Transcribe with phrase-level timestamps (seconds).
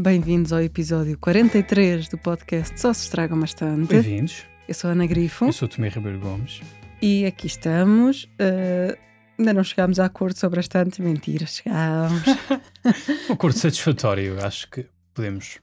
[0.00, 3.88] Bem-vindos ao episódio 43 do podcast Só se estragam bastante.
[3.88, 4.44] Bem-vindos.
[4.68, 6.60] Eu sou a Ana Grifo Eu sou Tomé Ribeiro Gomes.
[7.02, 8.22] e aqui estamos.
[8.40, 8.96] Uh,
[9.36, 11.56] ainda não chegámos a acordo sobre as tantas mentiras.
[11.56, 12.22] Chegámos.
[13.28, 15.58] Um acordo satisfatório, acho que podemos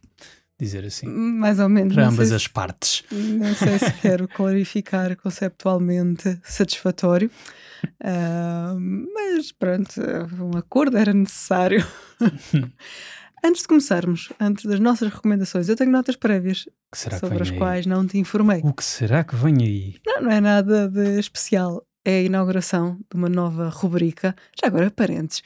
[0.59, 1.07] dizer assim.
[1.07, 1.95] Mais ou menos.
[1.95, 3.05] Para ambas sei, as partes.
[3.07, 7.31] se, não sei se quero clarificar conceptualmente satisfatório.
[8.01, 8.77] Uh,
[9.13, 10.01] mas pronto,
[10.41, 11.87] um acordo era necessário.
[13.45, 17.57] Antes de começarmos, antes das nossas recomendações, eu tenho notas prévias sobre as aí?
[17.59, 18.59] quais não te informei.
[18.63, 19.95] O que será que vem aí?
[20.03, 21.85] Não, não é nada de especial.
[22.03, 24.35] É a inauguração de uma nova rubrica.
[24.59, 25.43] Já agora, parentes,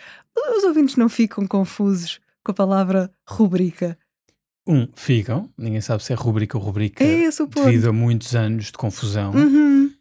[0.56, 3.98] os ouvintes não ficam confusos com a palavra rubrica.
[4.66, 5.52] Um, ficam.
[5.58, 7.04] Ninguém sabe se é rubrica ou rubrica.
[7.04, 7.66] É esse o ponto.
[7.66, 9.34] devido a muitos anos de confusão.
[9.34, 9.94] Uhum.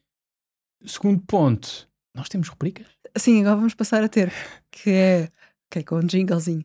[0.87, 2.87] Segundo ponto, nós temos rubricas?
[3.17, 4.33] Sim, agora vamos passar a ter,
[4.71, 5.29] que é,
[5.71, 6.65] que é com um jinglezinho.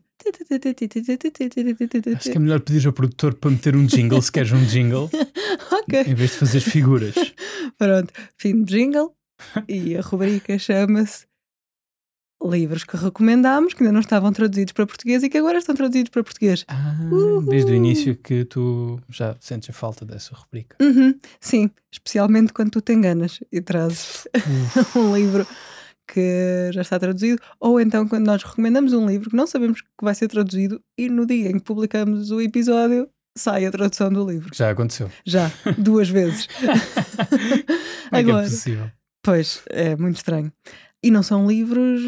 [2.16, 5.10] Acho que é melhor pedir ao produtor para meter um jingle, se queres um jingle,
[5.72, 7.14] Ok, em vez de fazer figuras.
[7.76, 8.12] pronto.
[8.38, 9.14] Fim do jingle.
[9.68, 11.26] E a rubrica chama-se
[12.42, 16.10] Livros que recomendámos, que ainda não estavam traduzidos para português e que agora estão traduzidos
[16.10, 16.64] para português.
[16.68, 16.94] Ah,
[17.48, 20.76] desde o início que tu já sentes a falta dessa rubrica.
[20.80, 24.28] Uhum, sim, especialmente quando tu te enganas e trazes
[24.94, 25.46] um livro
[26.06, 29.88] que já está traduzido, ou então quando nós recomendamos um livro que não sabemos que
[30.02, 34.28] vai ser traduzido e no dia em que publicamos o episódio sai a tradução do
[34.28, 34.50] livro.
[34.54, 35.10] Já aconteceu.
[35.26, 36.46] Já, duas vezes.
[38.12, 38.90] É é Agora, possível?
[39.22, 40.52] pois, é muito estranho.
[41.02, 42.00] E não são livros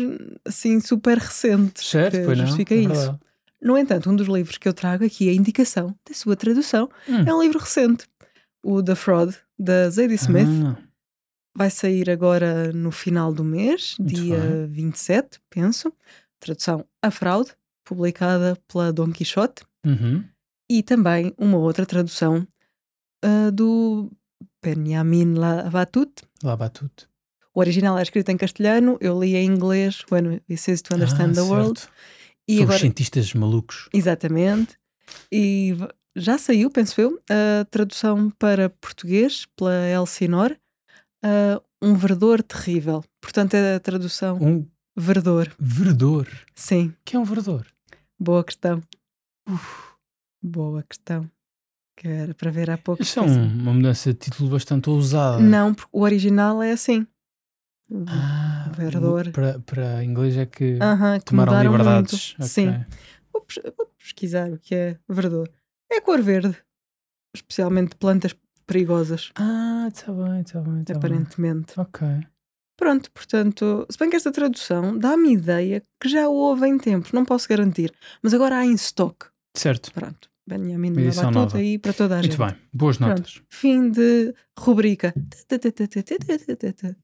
[0.45, 2.47] assim super recentes Certo, pois não.
[2.47, 2.89] justifica é isso.
[2.95, 3.19] verdade.
[3.61, 7.25] No entanto, um dos livros que eu trago aqui, a indicação da sua tradução, Hum.
[7.27, 8.05] é um livro recente.
[8.63, 10.47] O The Fraud, da Zadie Smith.
[10.65, 10.77] Ah,
[11.57, 15.93] Vai sair agora no final do mês, Muito dia 27, penso.
[16.39, 17.53] Tradução A Fraude,
[17.85, 19.63] publicada pela Dom Quixote.
[19.85, 20.23] uhum.
[20.69, 22.47] E também uma outra tradução
[23.25, 24.11] ah, do
[24.63, 26.13] Benjamin Labatut.
[26.73, 27.09] Tudo.
[27.55, 31.31] O original é escrito em castelhano, eu li em inglês, When It Says to Understand
[31.31, 31.81] Ah, the World.
[31.81, 31.93] certo.
[32.49, 33.89] E Sobre agora, cientistas malucos.
[33.95, 34.77] exatamente.
[35.33, 35.75] E
[36.15, 40.59] já saiu, penso eu, a tradução para português pela Elsinore,
[41.27, 43.05] ah, Um Verdor Terrível.
[43.21, 44.67] Portanto, é a tradução Um
[44.97, 45.53] Verdor.
[45.59, 46.27] verdor.
[46.55, 47.67] Sim, que é um verdor?
[48.19, 48.81] boa questão.
[50.43, 51.31] Boa questão.
[51.97, 53.03] Que era para ver há pouco.
[53.03, 55.43] Isto é um- uma mudança de título bastante ousada.
[55.43, 57.07] Não, porque o original é assim.
[58.09, 59.31] Ah, Verdor.
[59.31, 62.35] Para, para inglês é que Aham, que tomaram liberdades.
[62.37, 62.43] muito.
[62.43, 62.49] Ok.
[62.49, 62.85] Sim.
[63.33, 65.49] Vou, pes- vou pesquisar o que é verdor.
[65.91, 66.57] É cor verde.
[67.35, 68.35] Especialmente plantas
[68.67, 70.97] perigosas, Ah, está bem, está bem, tá bem.
[70.99, 71.79] aparentemente.
[71.79, 72.07] Ok.
[72.79, 77.25] Pronto, portanto, se bem que esta tradução dá-me ideia que já houve em tempos, não
[77.25, 79.27] posso garantir, mas agora há em stock.
[79.57, 79.91] Certo.
[79.95, 81.59] Pronto, Benjamin Edição Labatut nova.
[81.59, 82.39] aí para toda a Muito gente.
[82.39, 82.55] bem.
[82.73, 83.11] Boas Pronto.
[83.19, 83.41] notas.
[83.49, 85.15] Fim de rubrica.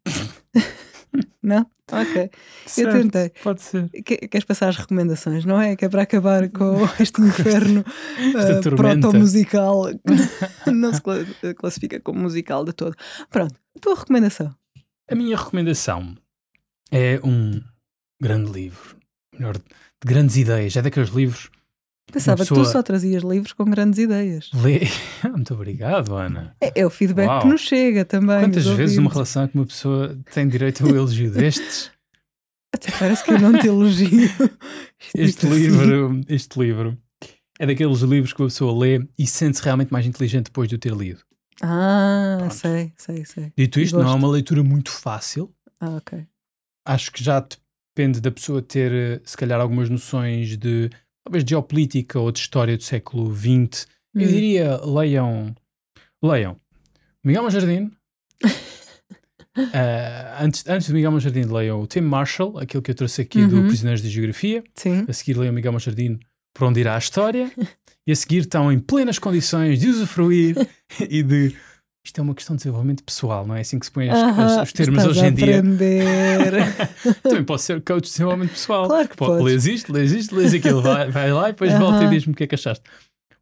[1.42, 1.66] Não?
[1.90, 2.30] Ok.
[2.66, 3.30] Certo, tentei.
[3.42, 3.88] Pode ser.
[3.90, 5.76] Que- Queres passar as recomendações, não é?
[5.76, 9.86] Que é para acabar com este inferno uh, proto-musical.
[10.72, 11.24] não se cla-
[11.56, 12.96] classifica como musical de todo.
[13.28, 14.54] Pronto, a tua recomendação.
[15.10, 16.16] A minha recomendação
[16.90, 17.60] é um
[18.20, 18.96] grande livro.
[19.34, 19.64] Melhor, de
[20.06, 20.76] grandes ideias.
[20.76, 21.50] É daqueles livros.
[22.10, 24.50] Pensava que tu pessoa- só trazias livros com grandes ideias.
[24.62, 24.80] Lê.
[25.30, 26.54] Muito obrigado, Ana.
[26.60, 27.40] É, é o feedback Uau.
[27.42, 28.40] que nos chega também.
[28.40, 31.90] Quantas vezes uma relação que uma pessoa tem direito ao elogio destes?
[32.74, 34.08] Até parece que eu não te elogio.
[35.14, 35.54] Este Isto assim.
[35.56, 36.98] livro, este livro
[37.58, 40.78] é daqueles livros que uma pessoa lê e sente-se realmente mais inteligente depois de o
[40.78, 41.20] ter lido.
[41.62, 42.54] Ah, Pronto.
[42.54, 43.52] sei, sei, sei.
[43.56, 44.18] Dito isto, não é Gosto.
[44.18, 45.54] uma leitura muito fácil.
[45.80, 46.26] Ah, ok.
[46.86, 47.46] Acho que já
[47.94, 50.90] depende da pessoa ter, eh, se calhar, algumas noções de
[51.24, 53.86] talvez de geopolítica ou de história do século XX.
[54.14, 54.26] Eu Hum.
[54.26, 55.54] diria, leiam,
[56.22, 56.56] leiam
[57.24, 57.90] Miguel Jardim.
[60.40, 63.56] antes, antes do Miguel Jardim, leiam o Tim Marshall, aquele que eu trouxe aqui do
[63.56, 63.66] Uhum.
[63.66, 64.62] Prisioneiros de Geografia.
[64.74, 65.04] Sim.
[65.08, 66.18] A seguir leiam Miguel Jardim
[66.54, 67.50] por onde irá a história.
[68.06, 70.56] e a seguir estão em plenas condições de usufruir
[71.08, 71.54] e de.
[72.04, 74.72] Isto é uma questão de desenvolvimento pessoal, não é assim que se põe as- os
[74.72, 75.62] termos hoje em dia.
[77.22, 78.86] Também posso ser coach de desenvolvimento pessoal.
[78.88, 79.44] Claro que Pô, podes.
[79.44, 82.06] Lês isto, lês isto, lês aquilo, vai, vai lá e depois volta Aham.
[82.06, 82.82] e diz-me o que é que achaste.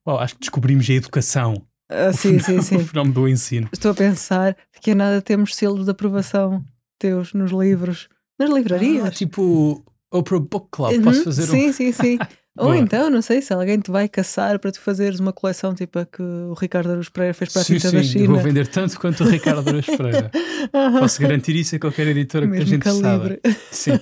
[0.06, 1.54] Uau, acho que descobrimos a educação,
[1.88, 2.78] Ah, sim, sim, o sim.
[2.84, 3.68] fenómeno do ensino.
[3.72, 6.62] Estou a pensar que a nada temos selos de aprovação
[6.98, 8.08] teus nos livros.
[8.38, 9.06] Nas livrarias.
[9.06, 9.82] Ah, tipo
[10.12, 11.72] Oprah Book Club, Uhum, posso fazer Sim, um.
[11.72, 12.18] sim, sim.
[12.60, 12.76] Ou Boa.
[12.78, 16.04] então, não sei, se alguém te vai caçar para tu fazeres uma coleção tipo a
[16.04, 18.26] que o Ricardo Aruz Pereira fez para a Sim, tinta sim, da China.
[18.28, 20.30] vou vender tanto quanto o Ricardo Aruz Pereira.
[21.00, 23.40] Posso garantir isso a qualquer editora que esteja Mesmo interessada.
[23.70, 23.92] Sim.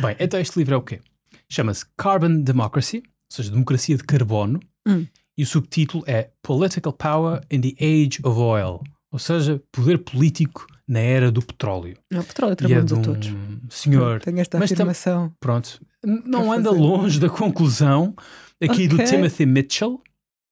[0.00, 1.00] Bem, então este livro é o quê?
[1.48, 4.60] Chama-se Carbon Democracy, ou seja, Democracia de Carbono.
[4.86, 5.06] Hum.
[5.36, 10.66] E o subtítulo é Political Power in the Age of Oil, ou seja, poder político
[10.88, 11.96] na era do petróleo.
[12.12, 13.28] O petróleo é tramou-nos de a um todos.
[13.70, 15.32] senhor, Tenho esta Mas afirmação.
[15.40, 16.80] pronto, não anda fazer.
[16.82, 18.14] longe da conclusão
[18.62, 19.06] aqui do Ok.
[19.06, 20.00] Timothy Mitchell,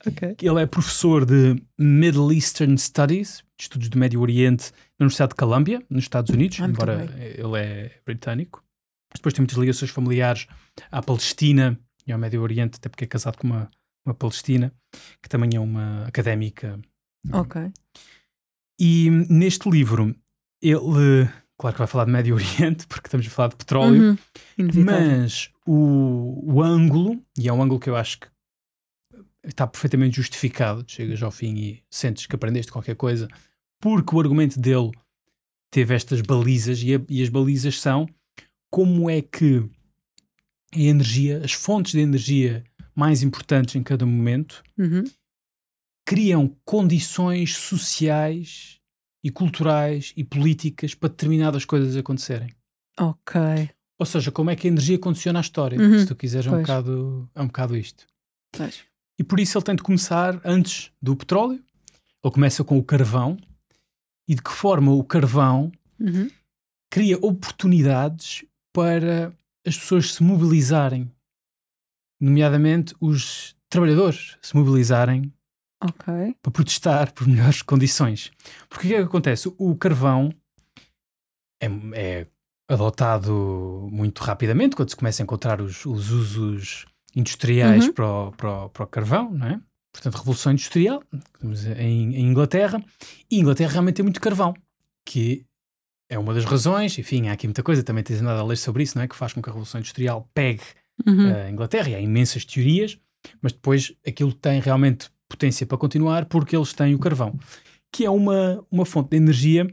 [0.04, 0.34] Ok.
[0.42, 5.80] Ele é professor de Middle Eastern Studies, estudos do Médio Oriente, na Universidade de Columbia,
[5.88, 8.64] nos Estados Unidos, Ah, embora ele é britânico.
[9.14, 10.48] Depois tem muitas ligações familiares
[10.90, 13.70] à Palestina e ao Médio Oriente, até porque é casado com uma,
[14.04, 14.72] uma palestina,
[15.22, 16.80] que também é uma académica.
[17.32, 17.70] Ok.
[18.80, 20.12] E neste livro,
[20.62, 21.28] ele,
[21.58, 24.18] claro que vai falar de Médio Oriente, porque estamos a falar de petróleo,
[24.58, 24.84] Uhum.
[24.84, 28.28] Mas o, o ângulo, e é um ângulo que eu acho que
[29.44, 33.28] está perfeitamente justificado, chegas ao fim e sentes que aprendeste qualquer coisa,
[33.80, 34.90] porque o argumento dele
[35.70, 38.06] teve estas balizas, e, a- e as balizas são
[38.70, 39.68] como é que
[40.74, 42.62] a energia, as fontes de energia
[42.94, 45.02] mais importantes em cada momento, Uhum.
[46.06, 48.78] criam condições sociais
[49.24, 52.48] e culturais e políticas para determinadas coisas acontecerem.
[52.98, 53.40] Ok.
[53.98, 55.78] Ou seja, como é que a energia condiciona a história?
[55.80, 56.62] Uhum, Se tu quiseres, é um, pois.
[56.66, 58.06] bocado, é um bocado isto.
[58.56, 58.82] Pois.
[59.18, 61.62] E por isso ele tem de começar antes do petróleo.
[62.24, 63.38] Ele começa com o carvão.
[64.28, 65.70] E de que forma o carvão
[66.00, 66.28] Uhum.
[66.90, 69.32] cria oportunidades para
[69.66, 71.08] as pessoas se mobilizarem,
[72.20, 75.32] nomeadamente os trabalhadores se mobilizarem
[75.82, 76.36] Ok.
[76.42, 78.30] para protestar por melhores condições.
[78.68, 79.52] Porque o que é que acontece?
[79.58, 80.32] O carvão
[81.60, 82.26] é, é
[82.68, 87.92] adotado muito rapidamente quando se começa a encontrar os, os usos industriais Uhum.
[87.92, 89.60] para, o, para, o, para o carvão, não é?
[89.92, 91.02] Portanto, Revolução Industrial
[91.76, 92.82] em, em Inglaterra,
[93.30, 94.54] e Inglaterra realmente tem muito carvão,
[95.06, 95.44] que
[96.10, 98.82] é uma das razões, enfim, há aqui muita coisa, também tens andado a ler sobre
[98.82, 99.08] isso, não é?
[99.08, 100.62] Que faz com que a Revolução Industrial pegue
[101.06, 101.34] Uhum.
[101.34, 102.98] a Inglaterra e há imensas teorias,
[103.40, 107.34] mas depois aquilo tem realmente potência para continuar porque eles têm o carvão,
[107.92, 109.66] que é uma, uma fonte de energia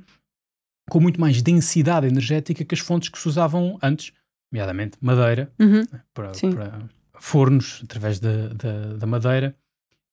[0.89, 4.11] com muito mais densidade energética que as fontes que se usavam antes,
[4.51, 5.85] nomeadamente madeira, Uhum.
[6.13, 6.51] para, Sim.
[6.51, 6.81] para
[7.19, 9.55] fornos através da, madeira.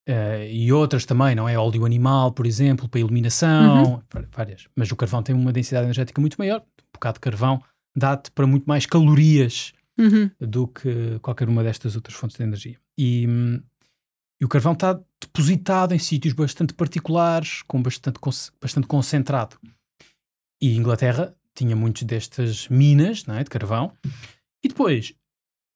[0.08, 1.56] eh, e outras também, não é?
[1.58, 4.68] Óleo animal, por exemplo, para iluminação, va- várias.
[4.76, 6.60] Mas o carvão tem uma densidade energética muito maior.
[6.60, 7.60] Um bocado de carvão
[7.96, 10.30] dá-te para muito mais calorias Uhum.
[10.38, 12.76] do que qualquer uma destas outras fontes de energia.
[12.98, 13.60] E, hum,
[14.40, 15.00] e o carvão está
[15.36, 18.18] depositado em sítios bastante particulares, com bastante,
[18.60, 19.56] bastante concentrado.
[20.62, 23.92] E a Inglaterra tinha muitas destas minas é, de carvão.
[24.64, 25.14] E depois,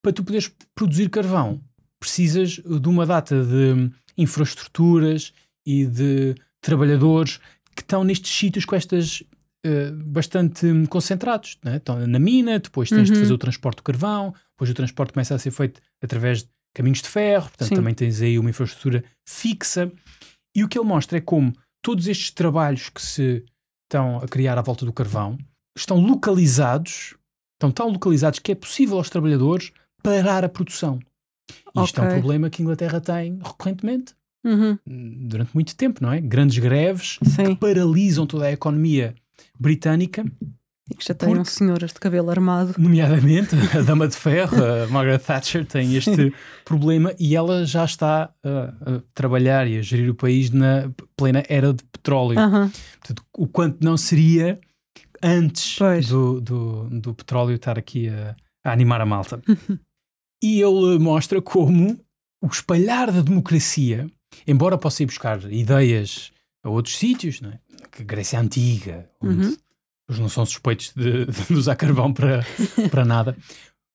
[0.03, 1.61] para tu poderes produzir carvão,
[1.99, 5.33] precisas de uma data de infraestruturas
[5.67, 7.39] e de trabalhadores
[7.77, 9.23] que estão nestes sítios com estas
[9.63, 11.59] eh, bastante concentrados.
[11.63, 11.77] Né?
[11.77, 13.21] Estão na mina, depois tens de Uhum.
[13.21, 17.03] fazer o transporte do carvão, depois o transporte começa a ser feito através de caminhos
[17.03, 17.75] de ferro, portanto Sim.
[17.75, 19.91] também tens aí uma infraestrutura fixa.
[20.55, 21.53] E o que ele mostra é como
[21.83, 23.45] todos estes trabalhos que se
[23.85, 25.39] estão a criar à volta do carvão
[25.77, 27.15] estão localizados,
[27.55, 29.73] estão tão localizados que é possível aos trabalhadores
[30.03, 30.99] parar a produção.
[31.77, 34.79] E isto é um problema que a Inglaterra tem recorrentemente, Uhum.
[35.29, 36.19] durante muito tempo, não é?
[36.19, 37.55] Grandes greves Sim.
[37.55, 39.15] paralisam toda a economia
[39.59, 40.25] britânica,
[40.91, 42.75] E que já tenham Porque- senhoras de cabelo armado.
[42.77, 46.33] nomeadamente a Dama de Ferro, a Margaret Thatcher, tem este
[46.65, 51.45] problema e ela já está a, a trabalhar e a gerir o país na plena
[51.49, 52.39] era de petróleo.
[52.39, 52.71] Aham.
[52.99, 54.59] Portanto, o quanto não seria
[55.23, 55.79] antes
[56.09, 59.41] do, do, do petróleo estar aqui a, a animar a malta.
[60.43, 61.99] e ele mostra como
[62.43, 64.11] o espalhar da democracia,
[64.47, 66.33] embora possa ir buscar ideias
[66.65, 67.59] a outros sítios, não é?
[67.93, 69.57] que a Grécia Antiga, onde Uhum.
[70.11, 72.45] Eles não são suspeitos de, de usar carvão para,
[72.91, 73.37] para nada,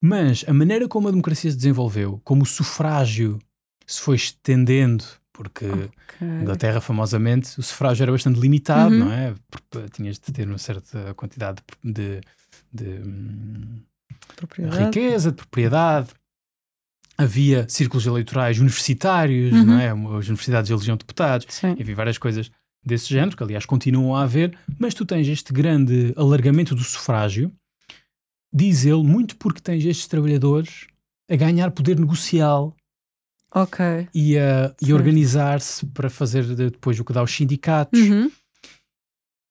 [0.01, 3.38] mas a maneira como a democracia se desenvolveu, como o sufrágio
[3.86, 5.03] se foi estendendo,
[5.34, 5.86] porque Ok.
[6.22, 9.00] na Inglaterra, famosamente, o sufrágio era bastante limitado, Uhum.
[9.05, 9.36] não é?
[9.50, 12.22] Porque tinhas de ter uma certa quantidade de,
[12.74, 13.81] de, hum,
[14.36, 14.86] Propriedade.
[14.86, 16.07] riqueza, de propriedade.
[17.17, 19.65] Havia círculos eleitorais universitários, Uhum.
[19.65, 19.89] não é?
[19.89, 21.45] As universidades elegiam deputados.
[21.50, 21.75] Sim.
[21.79, 22.51] Havia várias coisas
[22.86, 27.51] desse género, que aliás continuam a haver, mas tu tens este grande alargamento do sufrágio,
[28.54, 30.88] diz ele, muito porque tens estes trabalhadores
[31.30, 32.75] a ganhar poder negocial
[33.54, 33.84] Ok.
[34.13, 38.30] e a, e organizar-se para fazer de- depois o que dá aos sindicatos, Uhum.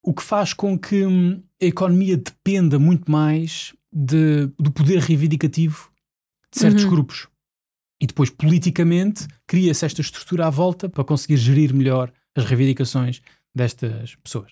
[0.04, 5.90] o que faz com que hum, a economia dependa muito mais de- do poder reivindicativo
[6.52, 6.90] de certos Uhum.
[6.90, 7.26] grupos.
[8.00, 13.20] E depois, politicamente, cria-se esta estrutura à volta para conseguir gerir melhor as reivindicações
[13.54, 14.50] destas pessoas.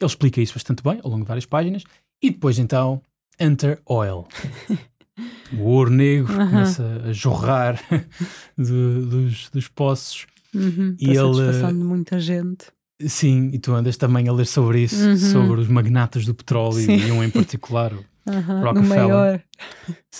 [0.00, 1.84] Ele explica isso bastante bem, ao longo de várias páginas,
[2.22, 3.00] e depois, então,
[3.38, 4.26] enter oil.
[5.52, 7.78] o ouro negro começa a jorrar
[8.56, 10.26] do- dos, dos poços.
[10.54, 12.66] Uhum, E ele- satisfação de muita gente.
[13.06, 15.16] Sim, e tu andas também a ler sobre isso, Uhum.
[15.16, 16.96] sobre os magnatas do petróleo Sim.
[16.96, 18.04] e um em particular, o
[18.62, 18.84] Rockefeller.
[18.86, 19.42] maior.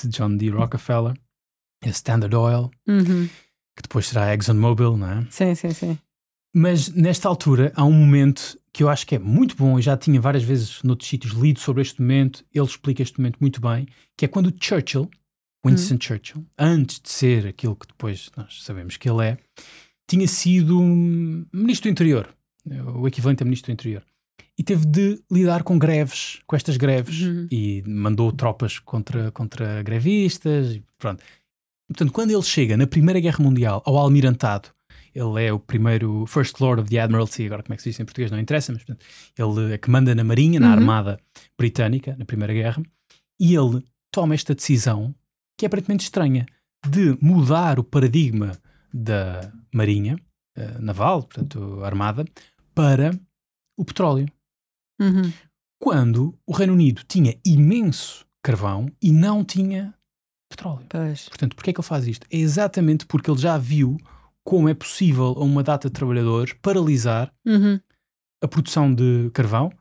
[0.09, 0.49] John D.
[0.51, 1.15] Rockefeller,
[1.85, 3.29] a Standard Oil, Uhum.
[3.77, 5.27] que depois será a ExxonMobil, não é?
[5.31, 5.99] Sim, sim, sim.
[6.55, 9.97] Mas nesta altura há um momento que eu acho que é muito bom, e já
[9.97, 13.87] tinha várias vezes noutros sítios lido sobre este momento, ele explica este momento muito bem,
[14.17, 15.11] que é quando Churchill,
[15.65, 19.39] Winston Churchill, antes de ser aquilo que depois nós sabemos que ele é,
[20.09, 22.29] tinha sido um ministro do interior,
[22.97, 24.03] o equivalente a ministro do interior,
[24.59, 27.49] e teve de lidar com greves, com estas greves, Uhum.
[27.51, 31.23] e mandou tropas contra, contra grevistas, e pronto.
[31.89, 34.71] Portanto, quando ele chega na Primeira Guerra Mundial ao almirantado,
[35.15, 38.01] ele é o primeiro First Lord of the Admiralty, agora como é que se diz
[38.01, 39.05] em português não interessa, mas portanto,
[39.39, 40.73] ele é que manda na Marinha, na Uhum.
[40.73, 41.21] Armada
[41.59, 42.83] Britânica, na Primeira Guerra,
[43.41, 45.15] e ele toma esta decisão,
[45.59, 46.47] que é aparentemente estranha,
[46.89, 48.53] de mudar o paradigma
[48.93, 50.17] da Marinha,
[50.57, 52.25] eh, naval, portanto, Armada,
[52.75, 53.19] para
[53.79, 54.27] o petróleo
[55.01, 55.33] Uhum.
[55.81, 59.95] quando o Reino Unido tinha imenso carvão e não tinha
[60.51, 60.85] petróleo.
[60.89, 61.29] Pois.
[61.29, 62.27] Portanto, porquê é que ele faz isto?
[62.31, 63.97] É exatamente porque ele já viu
[64.45, 67.79] como é possível a uma data de trabalhadores paralisar Uhum.
[68.43, 69.73] a produção de carvão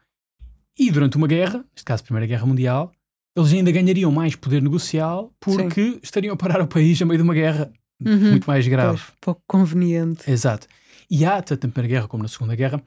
[0.78, 2.92] e durante uma guerra, neste caso a Primeira Guerra Mundial,
[3.36, 7.24] eles ainda ganhariam mais poder negocial porque estariam a parar o país a meio de
[7.24, 7.72] uma guerra
[8.04, 8.32] Uhum.
[8.32, 8.98] muito mais grave.
[9.00, 10.30] Pois, pouco conveniente.
[10.30, 10.68] Exato.
[11.10, 12.82] E há, tanto na Primeira Guerra como na Segunda Guerra,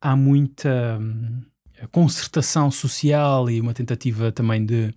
[0.00, 1.42] há muita hum,
[1.90, 4.94] concertação social e uma tentativa também de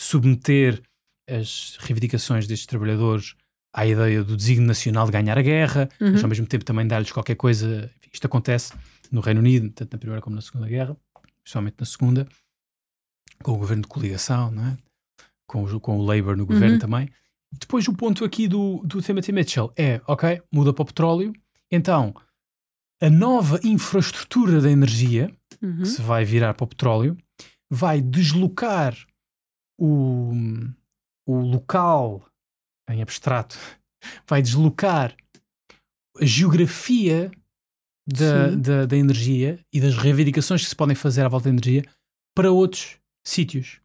[0.00, 0.80] submeter
[1.28, 3.34] as reivindicações destes trabalhadores
[3.72, 6.12] à ideia do desígnio nacional de ganhar a guerra, Uhum.
[6.12, 7.90] mas ao mesmo tempo também dar-lhes qualquer coisa.
[7.98, 8.72] Enfim, isto acontece
[9.10, 10.96] no Reino Unido, tanto na Primeira como na Segunda Guerra,
[11.42, 12.26] principalmente na Segunda,
[13.42, 14.76] com o governo de coligação, não é?
[15.46, 16.78] com, o, com o Labour no governo Uhum.
[16.80, 17.08] também.
[17.52, 21.32] Depois o ponto aqui do, do Timothy Mitchell é, ok, muda para o petróleo,
[21.70, 22.14] então
[23.00, 25.30] a nova infraestrutura da energia,
[25.62, 25.78] Uhum.
[25.78, 27.16] que se vai virar para o petróleo,
[27.70, 28.94] vai deslocar
[29.78, 30.32] o,
[31.26, 32.24] o local
[32.88, 33.58] em abstrato,
[34.26, 35.14] vai deslocar
[36.20, 37.30] a geografia
[38.06, 41.84] da, da, da energia e das reivindicações que se podem fazer à volta da energia
[42.34, 43.80] para outros sítios.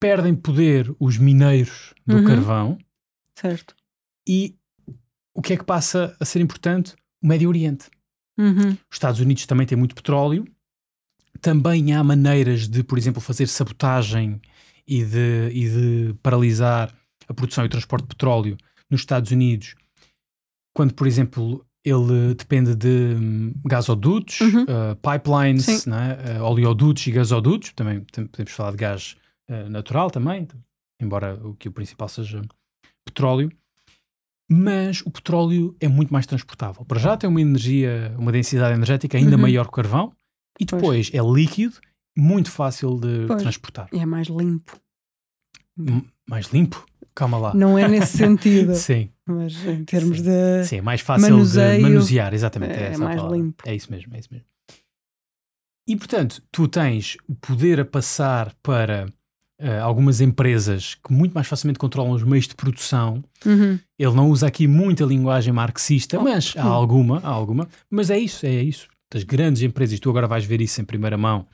[0.00, 2.24] Perdem poder os mineiros do Uhum.
[2.24, 2.78] carvão
[3.38, 3.74] Certo.
[4.28, 4.54] e
[5.34, 6.94] o que é que passa a ser importante?
[7.22, 7.88] O Médio Oriente.
[8.38, 8.70] Uhum.
[8.72, 10.44] Os Estados Unidos também têm muito petróleo.
[11.40, 14.40] Também há maneiras de, por exemplo, fazer sabotagem
[14.86, 16.92] e de, e de paralisar
[17.32, 18.56] a produção e o transporte de petróleo
[18.90, 19.74] nos Estados Unidos,
[20.74, 24.62] quando, por exemplo, ele depende de hum, gasodutos, Uhum.
[24.62, 27.72] uh, pipelines, né, uh, oleodutos e gasodutos.
[27.72, 29.16] Também podemos falar de gás
[29.50, 30.46] uh, natural também,
[31.00, 32.40] embora o que o principal seja
[33.04, 33.50] petróleo.
[34.50, 36.84] Mas o petróleo é muito mais transportável.
[36.84, 39.42] Para já tem uma energia, uma densidade energética ainda Uhum.
[39.42, 40.12] maior que o carvão
[40.60, 40.80] e Pois.
[40.80, 41.76] depois é líquido,
[42.16, 43.42] muito fácil de Pois.
[43.42, 43.88] transportar.
[43.92, 44.78] E é mais limpo.
[45.76, 46.84] M- Mais limpo?
[47.14, 47.54] Calma lá.
[47.54, 50.24] Não é nesse sentido, Sim, mas em termos Sim.
[50.24, 50.64] de.
[50.66, 52.72] sim, é mais fácil de manuseio, manusear, exatamente.
[52.74, 53.36] É, é a mais palavra.
[53.36, 53.62] limpo.
[53.66, 54.46] É isso mesmo, é isso mesmo.
[55.88, 59.06] E portanto, tu tens o poder a passar para
[59.58, 63.22] eh, algumas empresas que muito mais facilmente controlam os meios de produção.
[63.44, 63.78] Uhum.
[63.98, 67.68] Ele não usa aqui muita linguagem marxista, Oh, mas há alguma, há alguma.
[67.90, 68.88] Mas é isso, é isso.
[69.12, 71.46] Das grandes empresas, tu agora vais ver isso em primeira mão,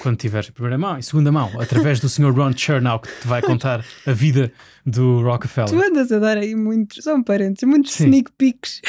[0.00, 2.32] quando tiveres em primeira mão, em segunda mão, através do Sr.
[2.32, 4.52] Ron Chernow, que te vai contar a vida
[4.86, 5.68] do Rockefeller.
[5.70, 8.04] Tu andas a dar aí muitos, são parentes, muitos Sim.
[8.04, 8.80] sneak peeks.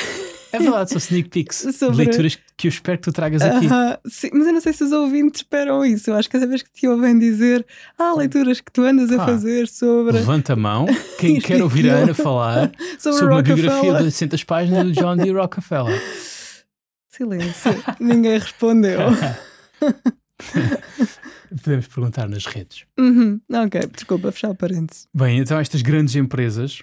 [0.52, 3.66] É verdade, são sneak peeks Sobre- leituras que eu espero que tu tragas aqui.
[3.66, 6.12] Aham, sim, mas eu não sei se os ouvintes esperam isso.
[6.12, 7.66] Eu acho que cada vez que te ouvem dizer
[7.98, 10.86] ah, leituras que tu andas a Ah, fazer sobre, Levanta a mão,
[11.18, 11.96] quem quer e ouvir a.
[11.96, 15.32] Ana falar sobre, sobre uma biografia de 800 páginas do John D.
[15.32, 16.00] Rockefeller.
[17.16, 19.00] Silêncio, ninguém respondeu.
[21.64, 22.86] Podemos perguntar nas redes.
[23.00, 25.08] Uhum, Ok, desculpa, fechar o parênteses.
[25.16, 26.82] Bem, então estas grandes empresas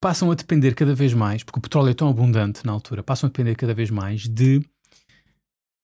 [0.00, 3.26] passam a depender cada vez mais, porque o petróleo é tão abundante na altura, passam
[3.26, 4.62] a depender cada vez mais de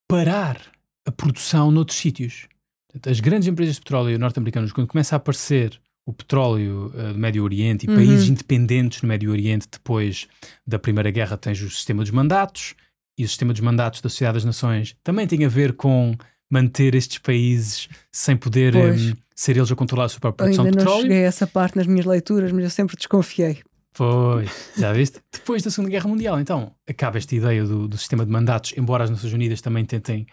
[0.09, 0.61] parar
[1.05, 2.47] a produção noutros sítios.
[2.89, 7.19] Portanto, as grandes empresas de petróleo norte-americanas, quando começa a aparecer o petróleo eh, do
[7.19, 7.97] Médio Oriente e Uhum.
[7.97, 10.29] países independentes no Médio Oriente, depois
[10.67, 12.75] da Primeira Guerra, tens o sistema dos mandatos,
[13.17, 16.15] e o sistema dos mandatos da Sociedade das Nações também tem a ver com
[16.51, 20.77] manter estes países sem poder em, ser eles a controlar a sua própria produção ainda
[20.77, 21.03] de não petróleo.
[21.09, 23.63] cheguei a essa parte nas minhas leituras, mas eu sempre desconfiei.
[23.93, 25.21] Pois, já viste?
[25.33, 29.05] Depois da Segunda Guerra Mundial, então, acaba esta ideia do, do sistema de mandatos, embora
[29.05, 30.27] as Nações Unidas também tentem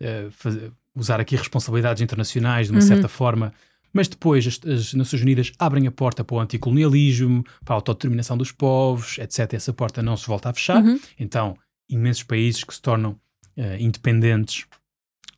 [0.00, 2.86] eh, fazer- usar aqui responsabilidades internacionais de uma Uhum.
[2.86, 3.52] certa forma,
[3.92, 8.36] Mas depois as, as Nações Unidas abrem a porta para o anticolonialismo, para a autodeterminação
[8.36, 9.54] dos povos, etc.
[9.54, 10.82] Essa porta não se volta a fechar.
[10.82, 10.98] Uhum.
[11.18, 11.56] Então,
[11.88, 13.12] imensos países que se tornam
[13.56, 14.66] uh, independentes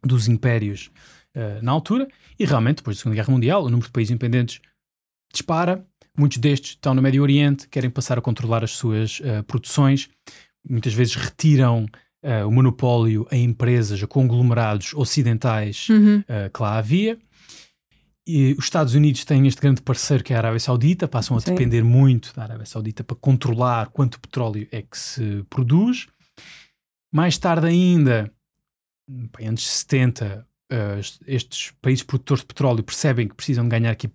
[0.02, 0.90] dos impérios
[1.34, 2.08] uh, na altura.
[2.38, 4.60] E realmente, depois da Segunda Guerra Mundial, o número de países independentes
[5.32, 5.84] dispara.
[6.16, 10.08] Muitos destes estão no Médio Oriente, querem passar a controlar as suas uh, produções.
[10.68, 11.86] Muitas vezes retiram
[12.44, 16.22] o monopólio a empresas, a conglomerados ocidentais Uhum.
[16.52, 17.16] que lá havia.
[18.26, 21.40] E os Estados Unidos têm este grande parceiro que é a Arábia Saudita, passam a
[21.40, 21.52] Sim.
[21.52, 26.08] depender muito da Arábia Saudita para controlar quanto petróleo é que se produz.
[27.12, 28.30] Mais tarde ainda,
[29.08, 33.70] bem, antes de 70, eh, est- estes países produtores de petróleo percebem que precisam de
[33.70, 34.10] ganhar aqui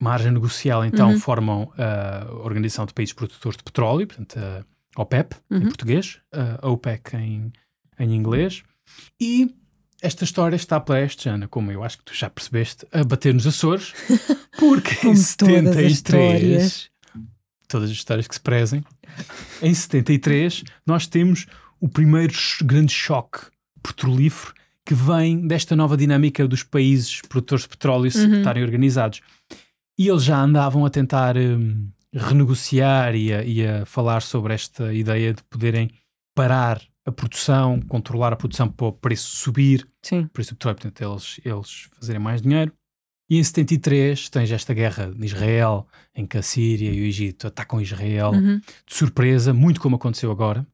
[0.00, 1.20] margem negocial, então Uhum.
[1.20, 4.64] formam a Organização de Países Produtores de Petróleo, portanto a
[5.00, 5.62] OPEP em Uhum.
[5.62, 6.20] português,
[6.60, 7.52] a OPEC em,
[7.98, 8.62] em inglês.
[9.20, 9.54] E
[10.02, 13.46] esta história está prestes, Ana, como eu acho que tu já percebeste, a bater nos
[13.46, 13.92] Açores,
[14.58, 16.90] porque em todas as 73, histórias.
[17.68, 18.84] todas as histórias que se prezem,
[19.62, 21.46] em 73 nós temos
[21.80, 23.40] o primeiro grande choque
[23.82, 24.52] petrolífero
[24.86, 28.38] que vem desta nova dinâmica dos países produtores de petróleo se Uhum.
[28.38, 29.20] estarem organizados.
[29.98, 34.92] E eles já andavam a tentar hum, renegociar e a, e a falar sobre esta
[34.92, 35.90] ideia de poderem
[36.34, 40.26] parar a produção, controlar a produção para o preço subir, Sim.
[40.32, 42.72] por isso o petróleo, portanto, eles, eles fazerem mais dinheiro.
[43.30, 47.46] E em 73 tens esta guerra de Israel, em que a Síria e o Egito
[47.46, 48.58] atacam Israel Uhum.
[48.58, 50.66] de surpresa, muito como aconteceu agora,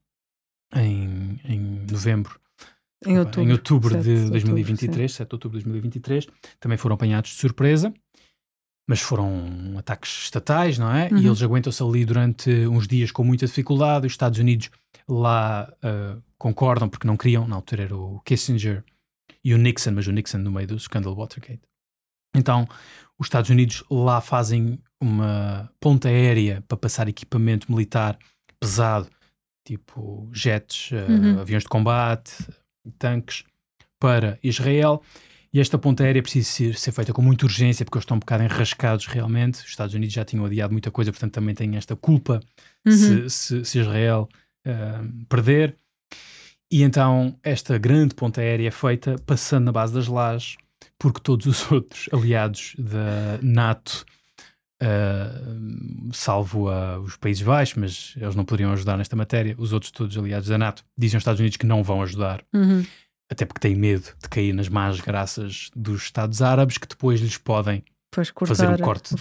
[0.75, 2.39] em, em novembro,
[3.05, 3.43] Em outubro.
[3.43, 6.27] em outubro 7 de outubro, 2023, 7 de outubro de 2023,
[6.59, 7.93] também foram apanhados de surpresa,
[8.89, 11.09] mas foram ataques estatais, não é?
[11.11, 11.19] Uhum.
[11.19, 14.07] E eles aguentam-se ali durante uns dias com muita dificuldade.
[14.07, 14.69] Os Estados Unidos
[15.09, 18.83] lá ah, concordam, porque não queriam, na altura era o Kissinger
[19.45, 21.63] e o Nixon, mas o Nixon no meio do escândalo Watergate.
[22.35, 22.67] Então,
[23.19, 28.19] os Estados Unidos lá fazem uma ponta aérea para passar equipamento militar
[28.59, 29.09] pesado,
[29.77, 31.41] tipo jets, ah, Uhum.
[31.41, 32.33] aviões de combate,
[32.99, 33.45] tanques,
[34.01, 35.01] para Israel.
[35.53, 38.21] E esta ponta aérea precisa ser, ser feita com muita urgência, porque eles estão um
[38.21, 39.57] bocado enrascados realmente.
[39.61, 42.41] Os Estados Unidos já tinham adiado muita coisa, portanto também têm esta culpa
[42.87, 42.93] Uhum.
[42.93, 44.29] se, se- se Israel
[44.67, 45.77] ah, perder.
[46.73, 50.57] E então esta grande ponta aérea é feita passando na base das lajes,
[50.99, 54.05] porque todos os outros aliados da NATO,
[54.81, 59.91] ah, salvo ah, os Países Baixos, mas eles não poderiam ajudar nesta matéria, os outros
[59.93, 62.85] todos aliados da NATO dizem aos Estados Unidos que não vão ajudar, Uhum.
[63.31, 67.37] até porque têm medo de cair nas más graças dos Estados Árabes, que depois lhes
[67.39, 67.83] podem
[68.57, 69.15] Fazer um corte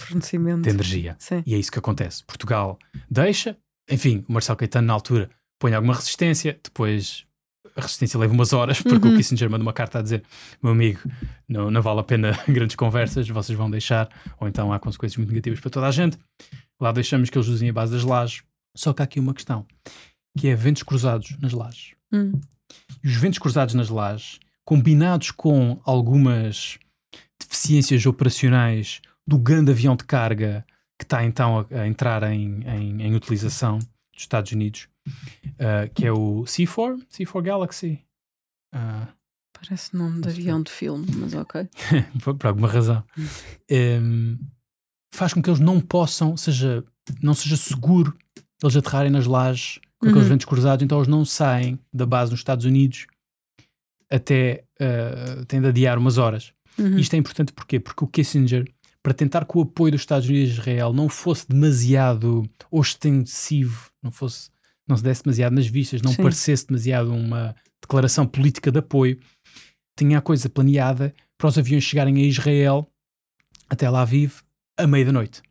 [0.62, 1.14] de energia.
[1.18, 1.44] Sim.
[1.46, 2.24] E é isso que acontece.
[2.24, 2.76] Portugal
[3.08, 3.56] deixa,
[3.88, 7.24] enfim, o Marcelo Caetano na altura põe alguma resistência, depois
[7.76, 9.14] a resistência leva umas horas, porque Uhum.
[9.14, 10.22] o Kissinger manda uma carta a dizer:
[10.62, 11.00] meu amigo,
[11.48, 15.28] não, não vale a pena grandes conversas, vocês vão deixar, ou então há consequências muito
[15.30, 16.18] negativas para toda a gente.
[16.80, 18.42] Lá deixamos que eles usem a base das lajes.
[18.76, 19.66] Só que há aqui uma questão,
[20.38, 21.92] que é ventos cruzados nas lajes.
[22.12, 22.40] Hum.
[23.02, 26.78] E os ventos cruzados nas lajes, combinados com algumas
[27.40, 30.64] deficiências operacionais do grande avião de carga
[30.98, 33.88] que está então a, a entrar em, em- em utilização dos
[34.22, 34.86] Estados Unidos,
[35.58, 38.00] ah, que é o C4, C4 Galaxy.
[38.72, 39.08] Ah,
[39.52, 41.68] Parece nome de avião de filme, mas ok.
[42.24, 43.04] por, alguma razão,
[43.68, 44.38] Em,
[45.12, 46.82] faz com que eles não possam, seja,
[47.22, 48.16] não seja seguro
[48.62, 50.30] eles aterrarem nas lajes com aqueles Uhum.
[50.30, 53.06] ventos cruzados, então eles não saem da base nos Estados Unidos
[54.10, 56.52] até uh, têm de adiar umas horas.
[56.78, 56.98] Uhum.
[56.98, 57.78] Isto é importante porquê?
[57.78, 58.66] Porque o Kissinger,
[59.02, 64.10] para tentar que o apoio dos Estados Unidos a Israel não fosse demasiado ostensivo, não
[64.10, 64.50] fosse
[64.90, 66.22] não se desse demasiado nas vistas, não Sim.
[66.22, 69.18] parecesse demasiado uma declaração política de apoio,
[69.98, 72.86] tinha a coisa planeada para os aviões chegarem a Israel
[73.68, 74.34] até lá vive
[74.78, 75.42] à meia da noite.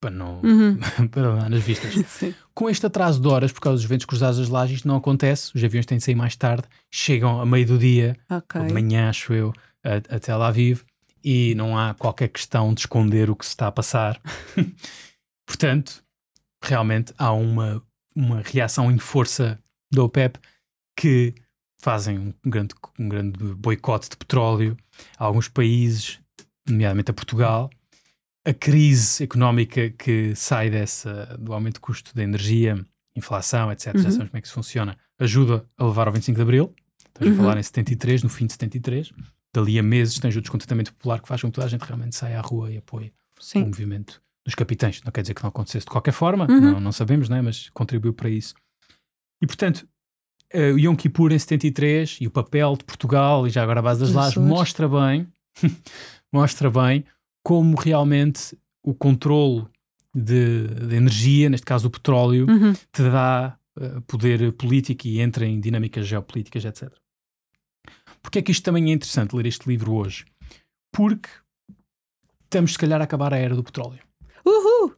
[0.00, 0.78] Para não, Uhum.
[1.10, 1.94] para não nas vistas.
[2.08, 2.34] Sim.
[2.54, 5.50] Com este atraso de horas, por causa dos ventos cruzados das lajes, isto não acontece.
[5.54, 8.60] Os aviões têm de sair mais tarde, chegam a meio do dia, Ok.
[8.60, 10.82] ou de manhã, acho eu, até lá vive,
[11.24, 14.20] e não há qualquer questão de esconder o que se está a passar.
[15.46, 16.02] Portanto,
[16.62, 17.82] realmente há uma,
[18.16, 19.58] uma reação em força
[19.92, 20.38] da OPEP
[20.98, 21.34] que
[21.80, 24.76] fazem um grande, um grande boicote de petróleo
[25.18, 26.18] a alguns países,
[26.68, 27.70] nomeadamente a Portugal.
[28.46, 32.82] A crise económica que sai dessa, do aumento de custo da energia,
[33.14, 34.10] inflação, etc., já Uhum.
[34.10, 36.74] sabemos como é que isso funciona, ajuda a levar ao 25 de Abril.
[37.08, 37.42] Estamos Uhum.
[37.44, 39.12] a falar em 73, no fim de 73.
[39.54, 42.14] Dali a meses tens o descontentamento popular que faz com que toda a gente realmente
[42.16, 43.64] saia à rua e apoie o Sim.
[43.64, 45.02] movimento dos capitães.
[45.04, 46.60] Não quer dizer que não acontecesse de qualquer forma, Uhum.
[46.72, 47.42] não, não sabemos, né?
[47.42, 48.54] mas contribuiu para isso.
[49.42, 49.86] E portanto,
[50.50, 53.82] eh, o Yom Kippur em 73 e o papel de Portugal, e já agora a
[53.82, 55.26] base das lajes, mostra bem,
[56.32, 57.04] mostra bem
[57.44, 59.66] como realmente o controle
[60.14, 62.72] de, de energia, neste caso o petróleo, Uhum.
[62.72, 66.90] te dá uh, poder político e entra em dinâmicas geopolíticas, etc.
[68.22, 70.24] Porque é que isto também é interessante ler este livro hoje?
[70.92, 71.28] Porque
[72.44, 74.00] estamos, se calhar, a acabar a era do petróleo.
[74.46, 74.94] Uhul!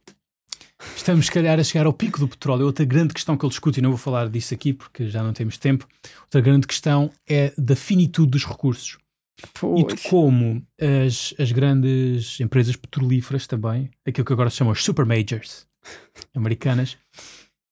[0.95, 2.65] Estamos, se calhar, a chegar ao pico do petróleo.
[2.65, 5.33] Outra grande questão que ele discute, e não vou falar disso aqui porque já não
[5.33, 5.87] temos tempo,
[6.21, 8.97] outra grande questão é da finitude dos recursos
[9.39, 10.03] e de Pois.
[10.03, 15.65] como as, as grandes empresas petrolíferas também, aquilo que agora se chama os super majors
[16.35, 16.97] americanas,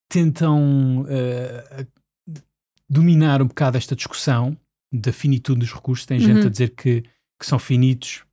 [0.10, 1.86] tentam eh,
[2.90, 4.58] dominar um bocado esta discussão
[4.92, 6.06] da finitude dos recursos.
[6.06, 6.48] Tem gente Uhum.
[6.48, 7.02] a dizer que,
[7.40, 8.24] que são finitos,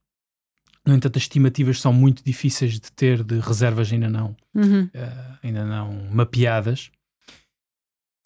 [0.87, 4.89] no entanto, as estimativas são muito difíceis de ter, de reservas ainda não, Uhum.
[4.93, 6.91] eh, ainda não mapeadas.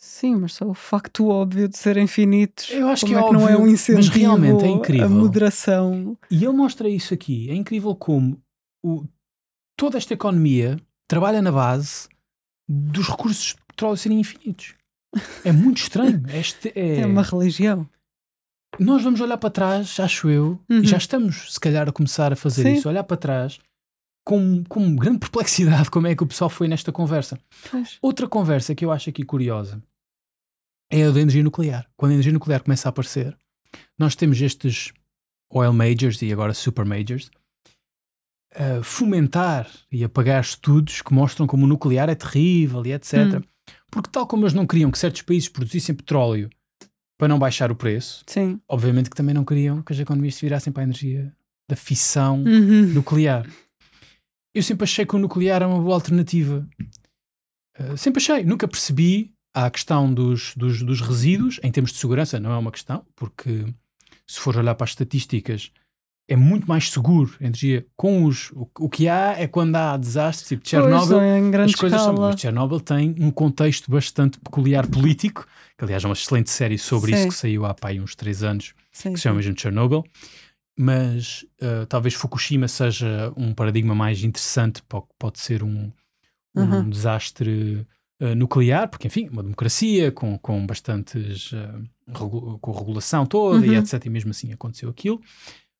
[0.00, 2.70] Sim, mas só o facto óbvio de serem finitos.
[2.70, 5.06] Eu acho que é é que não é óbvio, um mas incentivo realmente é incrível.
[5.06, 6.16] a moderação.
[6.30, 7.50] E ele mostra isso aqui.
[7.50, 8.40] É incrível como
[8.84, 9.04] o-
[9.76, 10.76] toda esta economia
[11.08, 12.08] trabalha na base
[12.68, 14.74] dos recursos de petróleo serem infinitos.
[15.44, 16.22] É muito estranho.
[16.32, 17.00] Este é...
[17.00, 17.88] É uma religião.
[18.78, 20.80] Nós vamos olhar para trás, acho eu, Uhum.
[20.80, 22.74] e já estamos, se calhar, a começar a fazer Sim.
[22.74, 22.88] isso.
[22.88, 23.58] Olhar para trás
[24.24, 27.38] com, com grande perplexidade como é que o pessoal foi nesta conversa.
[27.70, 27.98] Pois.
[28.02, 29.82] Outra conversa que eu acho aqui curiosa
[30.90, 31.86] é a da energia nuclear.
[31.96, 33.36] Quando a energia nuclear começa a aparecer,
[33.98, 34.92] nós temos estes
[35.50, 37.30] oil majors e agora super majors
[38.54, 43.14] a fomentar e apagar estudos que mostram como o nuclear é terrível e etc.
[43.36, 43.42] Hum.
[43.90, 46.48] Porque tal como eles não queriam que certos países produzissem petróleo
[47.18, 48.60] para não baixar o preço, Sim.
[48.68, 51.34] obviamente que também não queriam que as economias se virassem para a energia
[51.68, 52.86] da fissão Uhum.
[52.94, 53.44] nuclear.
[54.54, 56.66] Eu sempre achei que o nuclear era uma boa alternativa.
[57.78, 58.44] Uh, sempre achei.
[58.44, 62.70] Nunca percebi a questão dos, dos, dos resíduos, em termos de segurança, não é uma
[62.72, 63.66] questão, porque
[64.26, 65.70] se for olhar para as estatísticas,
[66.28, 68.50] é muito mais seguro a energia com os.
[68.52, 71.20] O, o que há é quando há desastres, tipo Pois, Chernobyl.
[71.22, 72.12] em grande As coisas são.
[72.12, 72.30] escala.
[72.32, 77.12] Mas Chernobyl tem um contexto bastante peculiar político, que aliás é uma excelente série sobre
[77.12, 77.18] Sim.
[77.20, 80.04] isso que saiu há pá, uns três anos Sim, que se chama mesmo Chernobyl,
[80.78, 85.90] mas uh, talvez Fukushima seja um paradigma mais interessante para o que pode ser um,
[86.54, 87.86] um desastre
[88.22, 93.66] uh, nuclear, porque enfim, uma democracia com, com bastantes uh, regu- com a regulação toda
[93.66, 93.76] e Uhum.
[93.78, 94.04] etc.
[94.04, 95.20] E mesmo assim aconteceu aquilo,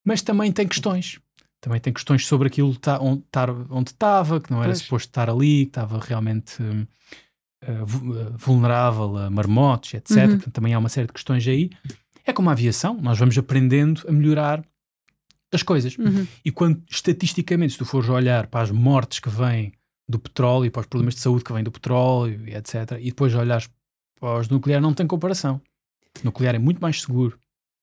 [0.09, 1.21] mas também tem questões.
[1.61, 4.79] Também tem questões sobre aquilo tá, onde estava, que não era Pois.
[4.79, 10.17] suposto estar ali, que estava realmente uh, vu- vulnerável a marmotos, etc.
[10.17, 10.29] Uhum.
[10.31, 11.69] Portanto, também há uma série de questões aí.
[12.25, 14.65] É como a aviação, nós vamos aprendendo a melhorar
[15.53, 15.99] as coisas.
[15.99, 16.27] Uhum.
[16.43, 19.73] E quando, estatisticamente, se tu fores olhar para as mortes que vêm
[20.09, 23.35] do petróleo e para os problemas de saúde que vêm do petróleo, etc., e depois
[23.35, 23.69] olhares
[24.19, 25.61] para os nuclear, não tem comparação.
[26.23, 27.39] O nuclear é muito mais seguro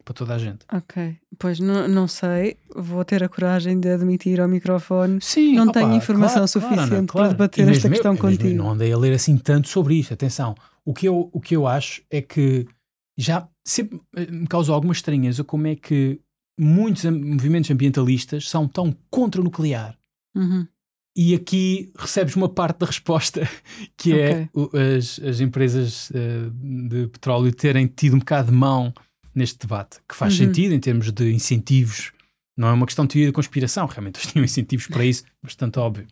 [0.05, 0.59] para toda a gente.
[0.71, 1.17] Ok.
[1.37, 2.55] Pois não, não sei.
[2.75, 5.19] Vou ter a coragem de admitir ao microfone.
[5.21, 7.29] Sim, Não opa, tenho informação claro, claro, suficiente para claro.
[7.31, 8.55] debater E esta questão eu contigo.
[8.55, 10.13] Não andei a ler assim tanto sobre isto.
[10.13, 12.65] Atenção, o que eu, o que eu acho é que
[13.17, 16.19] já sempre eh, me causou alguma estranheza como é que
[16.59, 19.97] muitos movimentos ambientalistas são tão contra o nuclear.
[20.35, 20.67] Uhum.
[21.17, 23.47] E aqui recebes uma parte da resposta,
[23.97, 28.93] que é o- as, as empresas eh, de petróleo terem tido um bocado de mão
[29.35, 30.47] neste debate, que faz Uhum.
[30.47, 32.11] sentido em termos de incentivos.
[32.57, 35.77] Não é uma questão de teoria da conspiração, realmente eles tinham incentivos para isso, bastante
[35.79, 36.07] óbvio.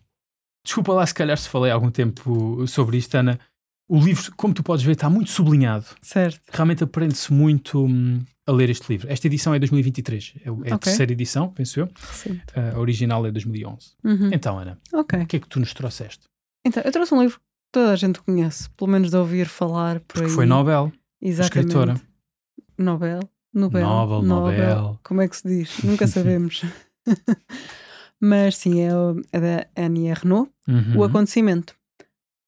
[0.64, 3.38] Desculpa lá se calhar se falei há algum tempo sobre isto, Ana.
[3.86, 5.84] O livro, como tu podes ver, está muito sublinhado.
[6.00, 6.40] Certo.
[6.50, 9.10] Realmente aprende-se muito hum, a ler este livro.
[9.12, 10.78] Esta edição é 2023, é, é a Ok.
[10.78, 11.88] terceira edição, penso eu.
[11.94, 12.44] Recente.
[12.74, 13.92] A original é 2011.
[14.02, 14.30] Uhum.
[14.32, 15.20] Então, Ana, Ok.
[15.20, 16.24] o que é que tu nos trouxeste?
[16.66, 20.00] Então, eu trouxe um livro que toda a gente conhece, pelo menos de ouvir falar
[20.00, 20.34] por Porque aí.
[20.34, 20.90] foi Nobel.
[21.20, 21.58] Exatamente.
[21.58, 22.00] escritora.
[22.78, 23.20] Nobel.
[23.52, 23.86] Nobel.
[23.86, 25.00] Nobel, Nobel.
[25.04, 25.82] Como é que se diz?
[25.82, 26.62] Nunca sabemos.
[28.20, 30.96] Mas sim, é, o- é da Annie Ernaux, Uhum.
[30.98, 31.74] O Acontecimento.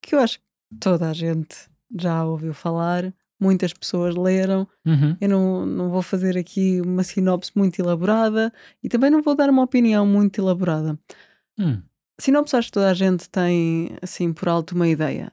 [0.00, 0.44] Que eu acho que
[0.80, 1.54] toda a gente
[2.00, 4.66] já ouviu falar, muitas pessoas leram.
[4.86, 5.16] Uhum.
[5.20, 9.50] Eu não, não vou fazer aqui uma sinopse muito elaborada e também não vou dar
[9.50, 10.98] uma opinião muito elaborada.
[11.58, 11.82] Hum.
[12.18, 15.30] Sinopse acho que toda a gente tem, assim, por alto uma ideia.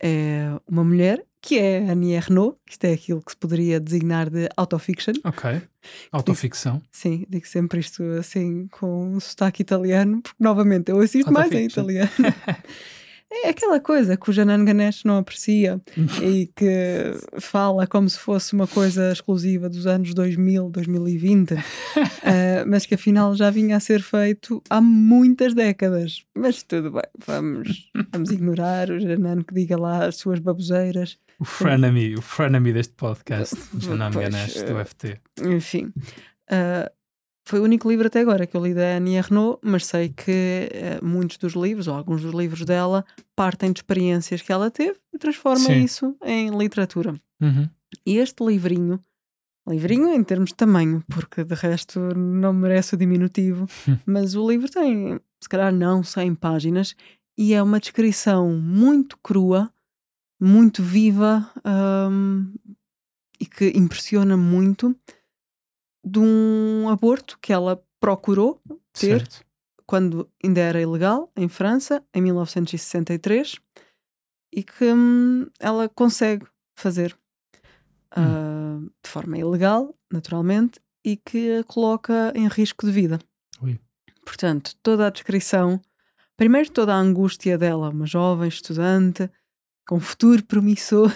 [0.00, 4.48] É uma mulher, que é Annie Ernaux, isto é aquilo que se poderia designar de
[4.56, 5.14] autofiction.
[5.24, 5.62] Ok.
[6.12, 6.82] Autoficção.
[6.90, 11.66] Sim, digo sempre isto assim com um sotaque italiano, porque novamente eu assisto mais em
[11.66, 12.10] italiano.
[13.30, 15.80] É aquela coisa que o Janan Ganesh não aprecia
[16.22, 21.54] e que fala como se fosse uma coisa exclusiva dos anos 2000, 2020,
[22.24, 26.24] eh, mas que afinal já vinha a ser feito há muitas décadas.
[26.34, 31.18] Mas tudo bem, vamos, vamos ignorar o Janan que diga lá as suas baboseiras.
[31.38, 33.54] O frenemy, o frenemy deste podcast.
[33.70, 35.20] Pois, enganaste, do FT.
[35.44, 35.92] Enfim,
[36.50, 36.90] ah,
[37.48, 40.68] foi o único livro até agora que eu li da Annie Ernaux, mas sei que
[41.00, 44.98] uh, muitos dos livros, ou alguns dos livros dela, partem de experiências que ela teve
[45.14, 45.82] e transforma Sim.
[45.82, 47.18] isso em literatura.
[47.40, 47.66] Uhum.
[48.04, 49.02] E este livrinho,
[49.66, 53.66] livrinho em termos de tamanho, porque de resto não merece o diminutivo,
[54.04, 56.94] mas o livro tem, se calhar não 100 páginas,
[57.38, 59.72] e é uma descrição muito crua,
[60.38, 61.50] muito viva
[62.10, 62.52] hum,
[63.40, 64.94] e que impressiona muito
[66.04, 68.60] de um aborto que ela procurou
[68.92, 69.44] ter Certo.
[69.86, 73.56] quando ainda era ilegal em França, em 1963,
[74.52, 77.16] e que hum, ela consegue fazer
[78.10, 83.18] ah, de forma ilegal, naturalmente, e que a coloca em risco de vida.
[83.62, 83.78] Ui.
[84.24, 85.80] Portanto, toda a descrição,
[86.36, 89.30] primeiro toda a angústia dela, uma jovem estudante
[89.88, 91.10] com futuro promissor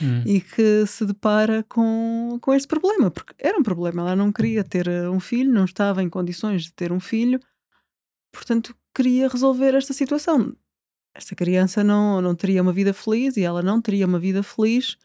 [0.00, 0.22] Hum.
[0.24, 4.62] e que se depara com, com este problema, porque era um problema, ela não queria
[4.62, 7.40] ter eh, um filho, não estava em condições de ter um filho,
[8.32, 10.54] portanto queria resolver esta situação.
[11.12, 14.96] Esta criança não, não teria uma vida feliz e ela não teria uma vida feliz,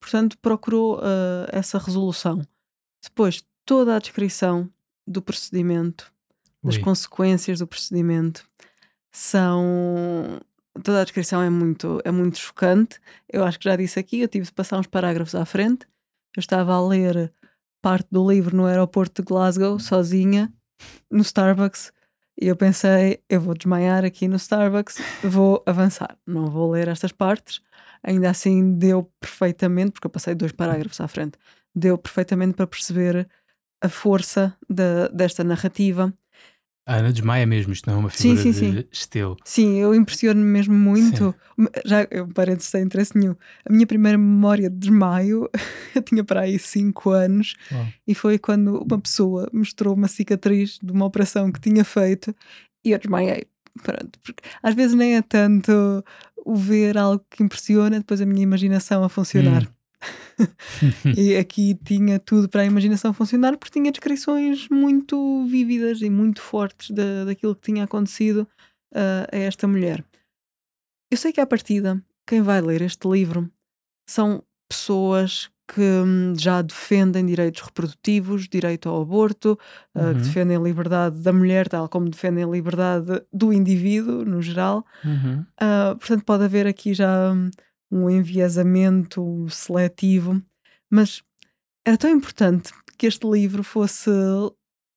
[0.00, 2.40] portanto procurou eh, essa resolução.
[3.02, 4.70] Depois, toda a descrição
[5.06, 6.10] do procedimento,
[6.62, 6.82] das Ui.
[6.82, 8.48] consequências do procedimento,
[9.12, 10.40] são.
[10.82, 13.00] Toda a descrição é muito, é muito chocante.
[13.32, 15.86] Eu acho que já disse aqui, eu tive de passar uns parágrafos à frente.
[16.36, 17.32] Eu estava a ler
[17.80, 20.52] parte do livro no aeroporto de Glasgow, sozinha,
[21.10, 21.92] no Starbucks,
[22.40, 27.12] e eu pensei, eu vou desmaiar aqui no Starbucks, vou avançar, não vou ler estas
[27.12, 27.60] partes.
[28.02, 31.38] Ainda assim deu perfeitamente, porque eu passei dois parágrafos à frente,
[31.74, 33.28] deu perfeitamente para perceber
[33.80, 36.12] a força da- desta narrativa.
[36.86, 38.88] A Ana desmaia mesmo, isto não é uma Sim, figura sim, de sim.
[38.92, 39.36] estilo.
[39.42, 41.34] Sim, eu impressiono-me mesmo muito.
[41.84, 43.34] Já, eu parece sem interesse nenhum.
[43.64, 45.48] A minha primeira memória de desmaio,
[45.96, 47.86] eu tinha para aí 5 anos, Uau.
[48.06, 52.34] e foi quando uma pessoa mostrou uma cicatriz de uma operação que tinha feito
[52.84, 53.46] e eu desmaiei.
[53.82, 55.72] Pronto, porque às vezes nem é tanto
[56.44, 59.66] o ver algo que impressiona, depois a minha imaginação a funcionar.
[61.16, 66.40] E aqui tinha tudo para a imaginação funcionar porque tinha descrições muito vívidas e muito
[66.42, 68.46] fortes da, daquilo que tinha acontecido
[68.94, 70.04] ah, a esta mulher.
[71.10, 73.48] Eu sei que à partida, quem vai ler este livro
[74.08, 79.58] são pessoas que hum, já defendem direitos reprodutivos, direito ao aborto,
[79.94, 80.12] ah, que Uhum.
[80.22, 84.84] defendem a liberdade da mulher, tal como defendem a liberdade do indivíduo, no geral.
[85.04, 85.44] Uhum.
[85.58, 87.50] Ah, portanto, pode haver aqui já hum,
[87.94, 90.42] um enviesamento seletivo,
[90.90, 91.22] mas
[91.86, 94.10] era tão importante que este livro fosse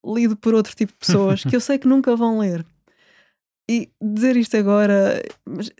[0.06, 2.66] lido por outro tipo de pessoas que eu sei que nunca vão ler.
[3.70, 5.22] E dizer isto agora,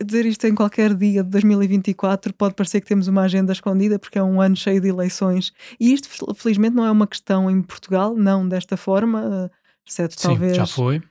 [0.04, 4.18] dizer isto em qualquer dia de 2024, pode parecer que temos uma agenda escondida, porque
[4.18, 5.52] é um ano cheio de eleições.
[5.80, 9.50] E isto, fel- felizmente, não é uma questão em Portugal, não desta forma, ah,
[9.86, 10.56] exceto Sim, talvez.
[10.56, 11.02] já foi.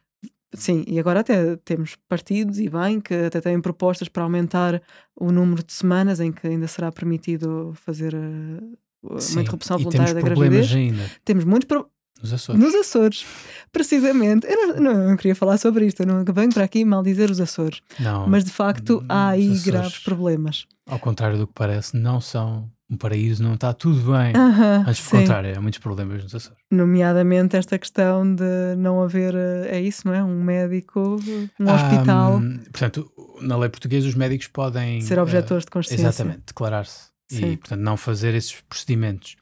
[0.53, 4.81] Sim, e agora até temos partidos e bem que até têm propostas para aumentar
[5.15, 9.41] o número de semanas em que ainda será permitido fazer uh, uma Sim.
[9.41, 10.99] interrupção voluntária temos da problemas gravidez.
[10.99, 11.89] ainda Temos muitos pro-
[12.21, 12.61] nos Açores.
[12.61, 13.25] nos Açores,
[13.71, 14.47] precisamente.
[14.47, 17.29] Eu não, não, não queria falar sobre isto, eu não venho para aqui mal dizer
[17.29, 19.63] os Açores, Não, mas de facto há aí Açores.
[19.65, 20.65] graves problemas.
[20.87, 24.33] ao contrário do que parece, não são um paraíso, não está tudo bem.
[24.35, 25.17] Aham, Antes do sim.
[25.17, 26.57] contrário, há muitos problemas nos Açores.
[26.71, 30.23] Nomeadamente esta questão de não haver, uh, é isso, não é?
[30.23, 31.17] Um médico,
[31.59, 36.01] um Ah, hospital, portanto, na lei portuguesa, os médicos podem ser eh, objetores de consciência.
[36.07, 39.35] Exatamente, declarar-se e, portanto, não fazer esses procedimentos.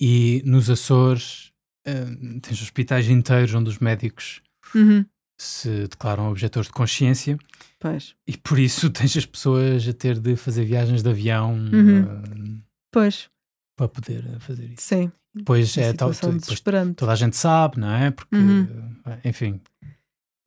[0.00, 1.50] E nos Açores,
[1.86, 2.06] eh,
[2.42, 4.40] tens hospitais inteiros onde os médicos
[4.74, 5.04] Uhum,
[5.38, 7.38] se declaram objetores de consciência
[7.78, 8.14] Pois.
[8.26, 12.60] e por isso tens as pessoas a ter de fazer viagens de avião Uhum.
[12.90, 13.30] Pois,
[13.76, 14.82] para poder eh, fazer isso.
[14.82, 15.12] sim.
[15.32, 16.60] Depois, Uma é, tal, depois
[16.96, 18.10] toda a gente sabe, não é?
[18.10, 18.96] Porque, Uhum.
[19.06, 19.60] eh, enfim,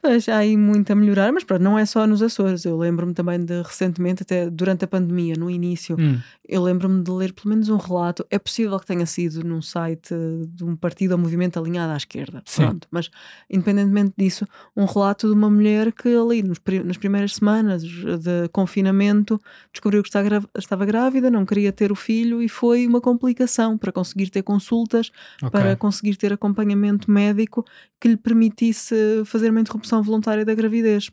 [0.03, 2.65] Pois, há aí muito a melhorar, mas pronto, não é só nos Açores.
[2.65, 7.09] Eu lembro-me também de recentemente, até durante a pandemia, no início, hum, eu lembro-me de
[7.09, 8.25] ler pelo menos um relato.
[8.29, 10.13] É possível que tenha sido num site
[10.49, 12.43] de um partido ou movimento alinhado à esquerda.
[12.45, 12.63] Sim.
[12.63, 13.09] Pronto, mas
[13.49, 19.39] independentemente disso, um relato de uma mulher que ali nos nas primeiras semanas de confinamento
[19.71, 20.09] descobriu que
[20.57, 25.11] estava grávida, não queria ter o filho e foi uma complicação para conseguir ter consultas
[25.41, 25.49] ok.
[25.49, 27.65] para conseguir ter acompanhamento médico
[28.01, 31.09] que lhe permitisse fazer uma interrupção voluntária da gravidez.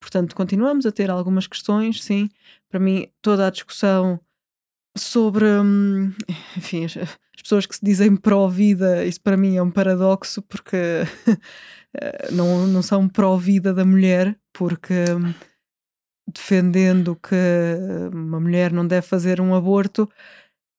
[0.00, 2.28] Portanto, continuamos a ter algumas questões, sim.
[2.68, 4.20] Para mim, toda a discussão
[4.96, 6.12] sobre, hum,
[6.56, 10.76] enfim, as, as pessoas que se dizem pró-vida, isso para mim é um paradoxo, porque
[11.94, 15.32] eh, não, não são pró-vida da mulher, porque hum,
[16.32, 17.34] defendendo que
[18.12, 20.08] uma mulher não deve fazer um aborto,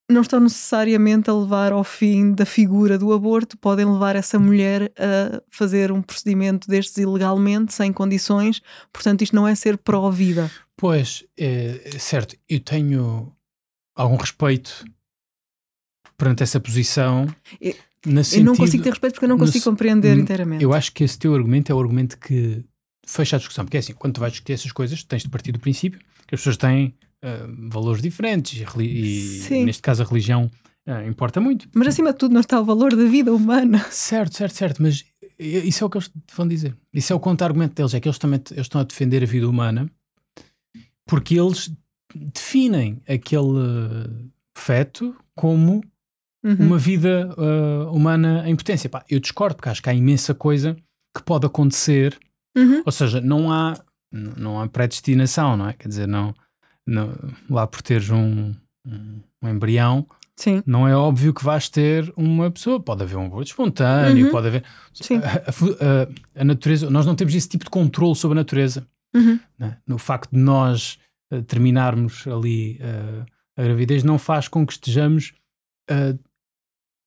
[0.10, 4.92] não estão necessariamente a levar ao fim da figura do aborto, podem levar essa mulher
[4.98, 10.50] a fazer um procedimento destes ilegalmente, sem condições, portanto, isto não é ser pró-vida.
[10.76, 13.32] Pois, é, certo, eu tenho
[13.96, 14.84] algum respeito
[16.18, 17.28] perante essa posição.
[17.62, 20.18] Eu, no eu sentido, não consigo ter respeito porque eu não no consigo se- compreender
[20.18, 20.64] inteiramente.
[20.64, 22.64] Eu acho que esse teu argumento é o argumento que
[23.06, 23.66] fecha a discussão.
[23.66, 26.36] Porque é assim, quando tu vais discutir essas coisas, tens de partir do princípio que
[26.36, 26.94] as pessoas têm
[27.24, 29.66] ah, valores diferentes e, Sim.
[29.66, 30.50] neste caso a religião
[30.86, 31.68] ah, importa muito.
[31.74, 33.80] Mas acima de tudo não está o valor da vida humana.
[33.92, 35.06] Certo, certo, certo, mas
[35.38, 36.76] isso é o que eles vão dizer.
[36.94, 39.48] Isso é o contra-argumento deles, é que eles também eles estão a defender a vida
[39.48, 39.90] humana
[41.08, 41.72] porque eles
[42.16, 44.28] definem aquele
[44.58, 45.82] feto como
[46.42, 46.56] Uhum.
[46.68, 48.90] uma vida ah, humana em potência.
[48.90, 50.74] Pá, eu discordo, porque acho que há imensa coisa
[51.14, 52.18] que pode acontecer,
[52.58, 52.82] Uhum.
[52.86, 53.74] ou seja, não há,
[54.10, 55.74] não há predestinação, não é?
[55.74, 56.34] Quer dizer, não,
[56.90, 57.14] não-
[57.50, 58.54] lá por teres um,
[58.86, 62.80] um, embrião, Sim, não é óbvio que vais ter uma pessoa.
[62.80, 64.32] Pode haver um aborto espontâneo, Uhum.
[64.32, 64.64] pode haver.
[64.94, 65.18] Sim.
[65.18, 65.44] A,
[66.38, 68.88] a a- natureza, nós não temos esse tipo de controle sobre a natureza.
[69.16, 69.40] Uhum.
[69.58, 69.78] né?
[69.88, 71.00] No facto de nós
[71.32, 73.26] eh, terminarmos ali eh,
[73.58, 75.34] a gravidez, não faz com que estejamos
[75.90, 76.16] a,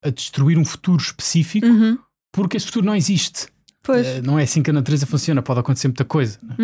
[0.08, 1.96] a destruir um futuro específico, Uhum.
[2.32, 3.46] porque esse futuro não existe.
[3.84, 4.04] Pois.
[4.06, 6.38] Eh, não é assim que a natureza funciona, pode acontecer muita coisa.
[6.42, 6.56] né?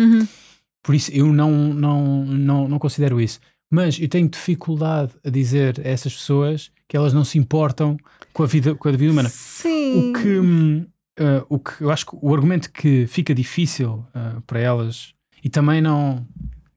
[0.83, 3.39] Por isso eu não, não, não, não considero isso.
[3.71, 7.97] Mas eu tenho dificuldade a dizer a essas pessoas que elas não se importam
[8.33, 9.29] com a vida, com a vida humana.
[9.29, 10.09] Sim.
[10.09, 10.87] O que,
[11.19, 15.13] eh, o que eu acho que o argumento que fica difícil eh, para elas
[15.43, 16.25] e também não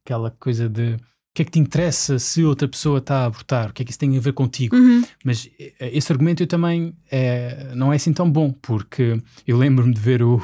[0.04, 0.96] aquela coisa de
[1.32, 3.84] o que é que te interessa se outra pessoa está a abortar, o que é
[3.86, 4.76] que isso tem a ver contigo?
[4.76, 5.02] Uhum.
[5.24, 9.94] Mas eh, esse argumento eu também eh, não é assim tão bom, porque eu lembro-me
[9.94, 10.42] de ver o,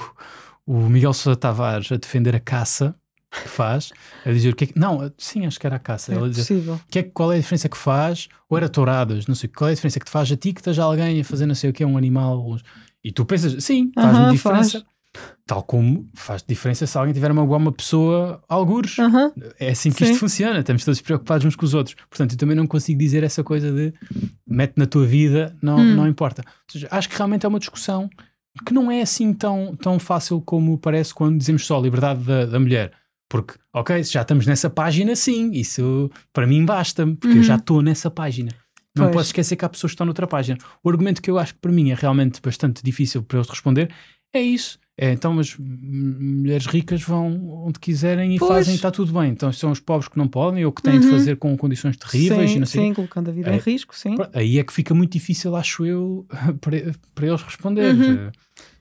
[0.67, 2.98] o Miguel Sousa Tavares a defender a caça
[3.31, 3.91] que faz,
[4.25, 4.79] a dizer o que é que.
[4.79, 6.13] Não, sim, acho que era a caça.
[6.13, 6.81] É Ela possível.
[6.91, 8.29] que é, qual é a diferença que faz?
[8.49, 10.61] Ou era touradas, não sei, qual é a diferença que te faz a ti que
[10.61, 12.57] esteja alguém a fazer não sei o que, um animal?
[13.05, 14.79] E tu pensas, sim, faz-me Aham, diferença.
[14.81, 14.99] faz.
[15.47, 18.99] Tal como faz diferença se alguém tiver uma, uma pessoa algures.
[18.99, 19.33] Aham.
[19.59, 20.13] É assim que Sim.
[20.13, 21.97] isto funciona, estamos todos preocupados uns com os outros.
[22.11, 23.93] Portanto, eu também não consigo dizer essa coisa de
[24.47, 25.95] mete na tua vida, não, Hum.
[25.97, 26.43] não importa.
[26.47, 28.09] Ou seja, acho que realmente é uma discussão
[28.67, 32.61] que não é assim tão, tão fácil como parece quando dizemos só liberdade da, da
[32.61, 32.93] mulher.
[33.29, 37.43] Porque, ok, se já estamos nessa página, sim, isso para mim basta-me, porque eu Uhum.
[37.43, 38.51] já estou nessa página.
[38.97, 39.13] Não Pois.
[39.17, 40.59] posso esquecer que há pessoas que estão noutra página.
[40.83, 43.91] O argumento que eu acho que para mim é realmente bastante difícil para eles responder
[44.33, 44.79] é isso.
[45.01, 48.49] É, então, as mulheres ricas vão onde quiserem e Pois.
[48.51, 49.31] fazem, está tudo bem.
[49.31, 51.13] Então, são os pobres que não podem ou que têm de Uhum.
[51.13, 53.55] fazer com condições terríveis e Sim, não sei sim, colocando a vida É.
[53.57, 54.17] em risco, sim.
[54.35, 56.27] Aí é que fica muito difícil, acho eu,
[56.61, 56.77] para,
[57.15, 57.95] para eles responder.
[57.95, 58.31] Uhum.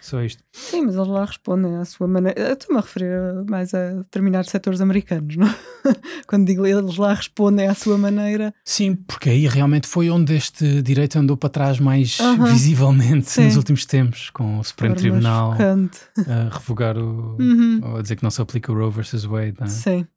[0.07, 0.41] Só isto.
[0.53, 2.53] Sim, mas eles lá respondem à sua maneira.
[2.53, 3.11] Estou-me a referir
[3.49, 5.53] mais a determinados setores americanos, não?
[6.25, 8.53] Quando digo eles lá respondem à sua maneira.
[8.63, 12.45] Sim, porque aí realmente foi onde este direito andou para trás mais Aham.
[12.53, 13.43] visivelmente Sim.
[13.43, 15.99] nos últimos tempos, com o Supremo forma Tribunal chocante.
[16.25, 17.35] a revogar o.
[17.37, 17.81] Uhum.
[17.83, 19.55] ou a dizer que não se aplica o Roe versus Wade.
[19.59, 19.69] não é?
[19.69, 20.07] Sim.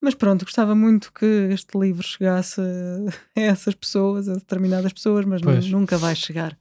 [0.00, 2.60] Mas pronto, gostava muito que este livro chegasse
[3.36, 5.68] a essas pessoas, a determinadas pessoas, mas Pois.
[5.68, 6.56] nunca vai chegar.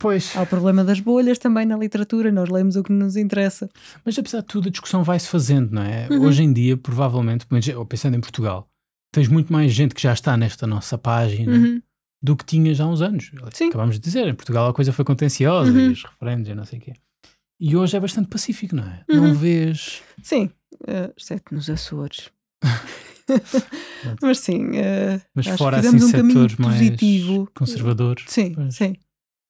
[0.00, 3.68] Pois, Há o problema das bolhas também na literatura, nós lemos o que nos interessa.
[4.04, 6.08] mas apesar de tudo, a discussão vai-se fazendo, não é?
[6.10, 6.22] Uhum.
[6.22, 7.46] Hoje em dia, provavelmente,
[7.86, 8.66] pensando em Portugal,
[9.12, 11.82] tens muito mais gente que já está nesta nossa página Uhum.
[12.22, 13.30] do que tinha já há uns anos.
[13.52, 13.68] Sim.
[13.68, 15.90] Acabámos de dizer, em Portugal a coisa foi contenciosa Uhum.
[15.90, 16.92] e os referendos e não sei o quê.
[17.60, 19.04] E hoje é bastante pacífico, não é?
[19.10, 19.20] Uhum.
[19.28, 20.00] Não vês.
[20.22, 20.48] Sim,
[20.88, 22.30] eh, exceto nos Açores.
[24.22, 27.50] mas sim, eh, Mas fora assim um setores mais positivo.
[27.54, 28.24] conservadores.
[28.28, 28.74] Sim, Pois.
[28.74, 28.94] sim.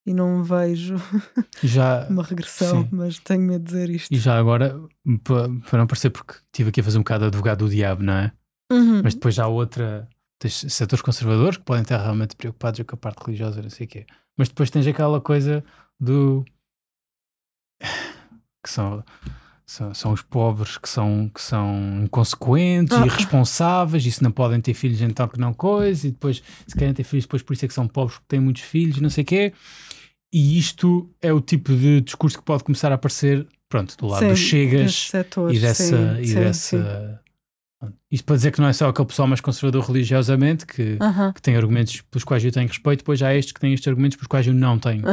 [0.06, 0.96] E não vejo
[1.62, 2.88] Já, uma regressão, sim.
[2.90, 4.12] mas tenho medo de dizer isto.
[4.12, 4.80] E já agora,
[5.22, 8.02] pa- para não parecer, porque estive aqui a fazer um bocado de advogado do diabo,
[8.02, 8.32] não é?
[8.72, 9.02] Uhum.
[9.04, 10.08] Mas depois já há outra.
[10.38, 13.88] Tens setores conservadores que podem estar realmente preocupados com a parte religiosa, não sei o
[13.90, 14.06] quê.
[14.38, 15.62] Mas depois tens aquela coisa
[16.00, 16.44] do.
[18.62, 19.04] que são.
[19.66, 23.02] São, são os pobres que são, que são inconsequentes Ah.
[23.02, 26.76] e irresponsáveis e se não podem ter filhos então que não coisa e depois se
[26.76, 29.08] querem ter filhos depois por isso é que são pobres porque têm muitos filhos não
[29.08, 29.52] sei o quê
[30.32, 34.22] e isto é o tipo de discurso que pode começar a aparecer pronto, do lado
[34.24, 35.84] Sim, dos chegas setores, e dessa.
[36.16, 37.22] sim, e sim, dessa
[38.10, 40.98] Isto para dizer que não é só aquele pessoal mais conservador religiosamente que, sim.
[41.00, 41.32] Aham.
[41.32, 44.16] que tem argumentos pelos quais eu tenho respeito, depois há estes que têm estes argumentos
[44.16, 45.04] pelos quais eu não tenho.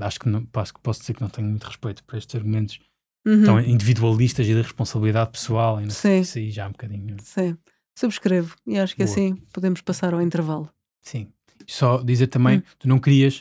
[0.00, 2.78] Acho que não, posso, posso dizer que não tenho muito respeito por estes argumentos
[3.26, 3.42] Uhum.
[3.44, 5.80] tão individualistas e de responsabilidade pessoal.
[5.80, 6.20] E Sim.
[6.20, 7.16] isso aí já um bocadinho.
[7.22, 7.56] Sim,
[7.98, 8.54] subscrevo.
[8.66, 9.10] E acho que Boa.
[9.10, 10.68] assim podemos passar ao intervalo.
[11.00, 11.28] Sim.
[11.66, 12.62] Só dizer também, Hum.
[12.78, 13.40] tu não querias.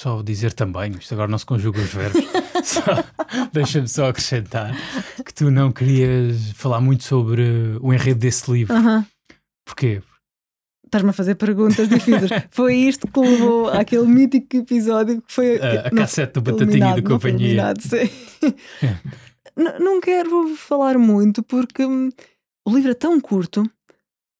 [0.00, 2.24] Só dizer também, isto agora não se conjuga os verbos.
[3.52, 4.74] Deixa-me só acrescentar
[5.22, 8.74] que tu não querias falar muito sobre o enredo desse livro.
[8.74, 9.04] Aham.
[9.62, 10.00] Porquê?
[10.86, 12.30] Estás-me a fazer perguntas difíceis.
[12.50, 17.02] foi isto que levou àquele mítico episódio que foi A, a cassete do Batatinha e
[17.02, 17.74] da companhia.
[19.54, 22.08] N- não quero falar muito porque hum,
[22.66, 23.70] o livro é tão curto.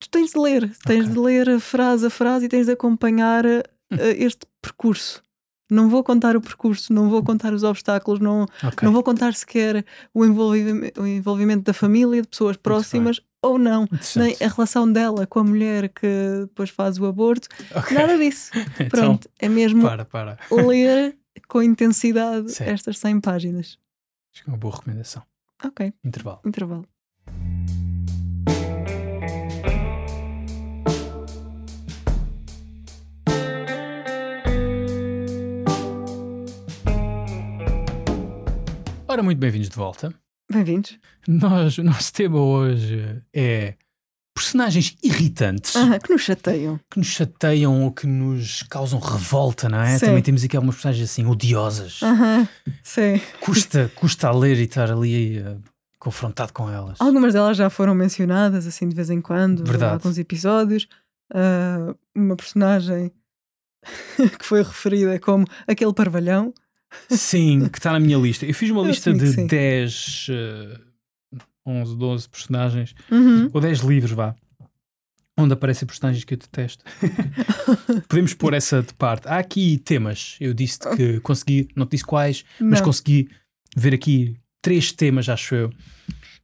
[0.00, 1.12] Tu tens de ler, tens Ok.
[1.12, 3.62] de ler frase a frase e tens de acompanhar eh,
[4.16, 5.22] este percurso.
[5.72, 8.78] Não vou contar o percurso, não vou contar os obstáculos, não, Ok.
[8.84, 13.86] não vou contar sequer o envolvimento, o envolvimento da família, de pessoas próximas ou não,
[14.16, 16.06] nem a relação dela com a mulher que
[16.42, 17.96] depois faz o aborto, Ok.
[17.96, 18.50] nada disso.
[18.80, 20.38] Então, Pronto, é mesmo para, para.
[20.50, 21.16] ler
[21.48, 22.64] com intensidade Sim.
[22.64, 23.78] estas 100 páginas.
[24.34, 25.22] Acho que é uma boa recomendação.
[25.64, 26.40] Ok, Intervalo.
[26.44, 26.84] intervalo.
[39.10, 40.14] Ora, muito bem-vindos de volta.
[40.48, 40.96] Bem-vindos.
[41.26, 43.74] Nós, o nosso tema hoje é
[44.32, 46.78] personagens irritantes Ah, que nos chateiam.
[46.88, 49.98] que nos chateiam ou que nos causam revolta, não é?
[49.98, 50.06] Sim.
[50.06, 52.00] Também temos aqui algumas personagens assim odiosas.
[52.04, 52.46] Aham,
[52.84, 53.20] sim.
[53.40, 55.56] Custa, custa a ler e estar ali eh,
[55.98, 57.00] confrontado com elas.
[57.00, 59.90] Algumas delas já foram mencionadas assim de vez em quando, Verdade.
[59.90, 60.86] em alguns episódios.
[61.34, 63.10] Ah, uma personagem
[64.38, 66.54] que foi referida como aquele parvalhão.
[67.08, 68.44] Sim, que está na minha lista.
[68.46, 69.46] Eu fiz uma Eu lista de sim.
[69.46, 70.80] 10, eh,
[71.66, 73.48] 11, 12 personagens, Uhum.
[73.52, 74.34] ou 10 livros, vá,
[75.38, 76.84] onde aparecem personagens que eu detesto.
[78.08, 79.28] Podemos pôr essa de parte.
[79.28, 80.36] Há aqui temas.
[80.40, 82.86] Eu disse que consegui, não te disse quais, mas Não.
[82.86, 83.28] consegui
[83.76, 85.68] ver aqui três temas, acho eu,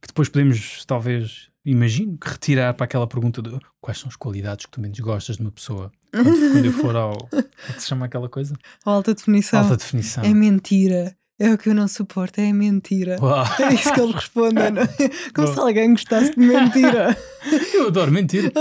[0.01, 4.65] que depois podemos, talvez, imagino, que retirar para aquela pergunta de quais são as qualidades
[4.65, 7.17] que tu menos gostas de uma pessoa quando, quando eu for ao.
[7.27, 8.55] Como é que se chama aquela coisa?
[8.85, 9.59] Alta definição.
[9.61, 10.23] Alta definição.
[10.23, 11.15] É mentira.
[11.39, 13.17] É o que eu não suporto, é mentira.
[13.21, 13.45] Uau.
[13.59, 14.87] É isso que eles respondem, não é?
[15.35, 17.15] Como se alguém gostasse de mentira.
[17.75, 18.51] Eu adoro mentira.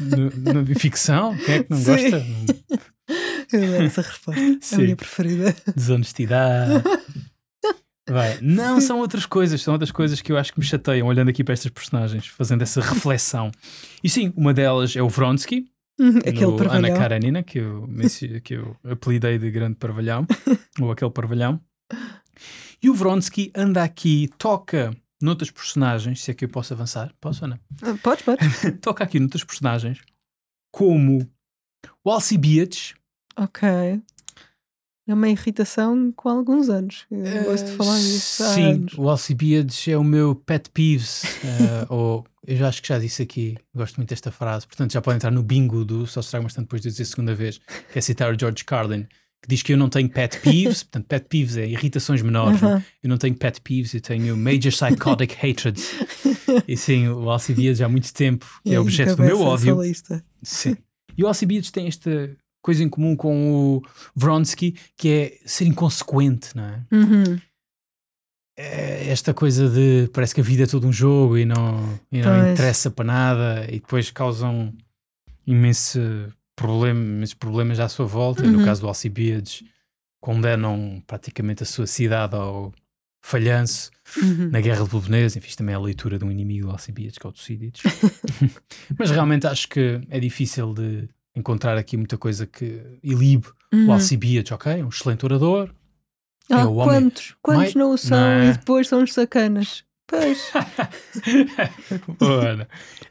[0.00, 1.84] No- Na ficção, quem é que não Sim.
[2.10, 2.26] gosta?
[3.52, 4.40] Eu adoro essa resposta.
[4.42, 4.74] É Sim.
[4.74, 5.54] a minha preferida.
[5.76, 6.82] Desonestidade.
[8.08, 8.38] Vai.
[8.40, 11.42] Não, são outras coisas, são outras coisas que eu acho que me chateiam olhando aqui
[11.42, 13.50] para estas personagens, fazendo essa reflexão.
[14.02, 15.66] E sim, uma delas é o Vronsky,
[15.98, 16.96] Uhum, Aquele no Ana parvalhão.
[16.98, 17.88] Karenina, que eu,
[18.44, 20.26] que eu apelidei de grande parvalhão,
[20.80, 21.60] ou aquele parvalhão.
[22.82, 27.12] E o Vronsky anda aqui, toca noutras personagens, se é que eu posso avançar.
[27.20, 27.58] Posso, Ana?
[27.82, 28.46] Ah, Podes, podes.
[28.82, 29.98] Toca aqui noutras personagens,
[30.70, 31.26] como
[32.04, 32.94] o Alcibiades,
[33.38, 33.68] Ok.
[35.08, 37.06] É uma irritação com alguns anos.
[37.10, 38.94] Eu gosto de falar Eh, Sim, anos.
[38.98, 41.22] o Alcibiades é o meu pet peeves.
[41.44, 45.00] eh, ou, eu já acho que já disse aqui, gosto muito desta frase, portanto já
[45.00, 47.60] pode entrar no bingo do Só se trago bastante depois de dizer a segunda vez,
[47.92, 49.04] que é citar o George Carlin,
[49.42, 52.82] que diz que eu não tenho pet peeves, portanto pet peeves é irritações menores, Aham.
[53.00, 55.88] eu não tenho pet peeves, eu tenho major psychotic hatreds.
[56.66, 59.78] E sim, o Alcibiades há muito tempo, que E é objeto do meu ódio.
[60.42, 60.76] Sim.
[61.16, 62.36] E o Alcibiades tem esta
[62.66, 63.82] coisa em comum com o
[64.14, 66.82] Vronsky, que é ser inconsequente, não é?
[66.92, 67.38] Uhum.
[68.58, 72.20] é esta coisa de parece que a vida é todo um jogo e não, e
[72.22, 72.52] não Pois.
[72.52, 74.72] interessa para nada e depois causam
[75.46, 76.00] imenso
[76.56, 78.42] problema, imensos problemas à sua volta.
[78.44, 78.58] E Uhum.
[78.58, 79.62] no caso do Alcibiades,
[80.20, 82.72] condenam praticamente a sua cidade ao
[83.22, 83.90] falhanço
[84.22, 84.48] Uhum.
[84.50, 85.36] na Guerra do Peloponeso.
[85.38, 87.82] Enfim, isto também é a leitura de um inimigo do Alcibiades, que é o Tucídides.
[88.98, 93.88] Mas realmente acho que é difícil de encontrar aqui muita coisa que ilibe Uhum.
[93.88, 94.82] o Alcibiades, ok?
[94.82, 95.70] Um excelente orador,
[96.50, 97.34] Ah, é o homem quantos?
[97.42, 98.46] Quantos mais- não o são Não é?
[98.48, 99.84] e depois são os sacanas?
[100.08, 100.52] Pois.
[102.18, 102.68] Boa.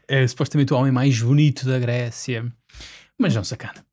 [0.08, 2.50] É supostamente o homem mais bonito da Grécia,
[3.18, 3.84] mas não sacana.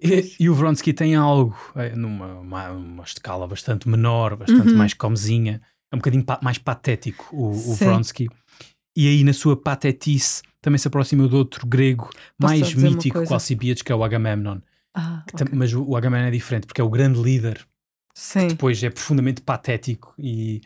[0.00, 4.76] E, e o Vronsky tem algo é, numa uma, uma escala bastante menor, bastante Uhum.
[4.76, 5.60] mais comezinha,
[5.92, 7.74] é um bocadinho pa- mais patético o, o.
[7.74, 8.28] Vronsky.
[8.96, 13.32] E aí, na sua patetice, também se aproxima de outro grego Posso mais mítico que
[13.32, 14.60] Alcibiades, que é o Agamemnon.
[14.94, 15.58] Ah, Que tam- ok.
[15.58, 17.66] Mas o, Agamemnon é diferente, porque é o grande líder
[18.14, 18.48] Sim.
[18.48, 20.60] depois é profundamente patético e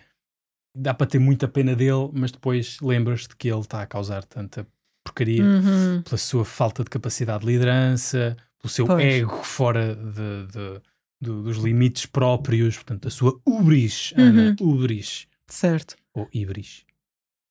[0.74, 4.66] dá para ter muita pena dele, mas depois lembras-te que ele está a causar tanta
[5.04, 6.02] porcaria Uhum.
[6.02, 9.04] pela sua falta de capacidade de liderança, pelo seu Pois.
[9.04, 10.80] ego fora de- de-
[11.20, 15.96] do- dos limites próprios, portanto, a sua ubris, Ana, ubris, Certo.
[16.14, 16.84] ou ibris,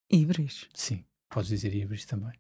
[0.10, 0.66] Ibris.
[0.74, 2.32] sim, podes dizer ibris também.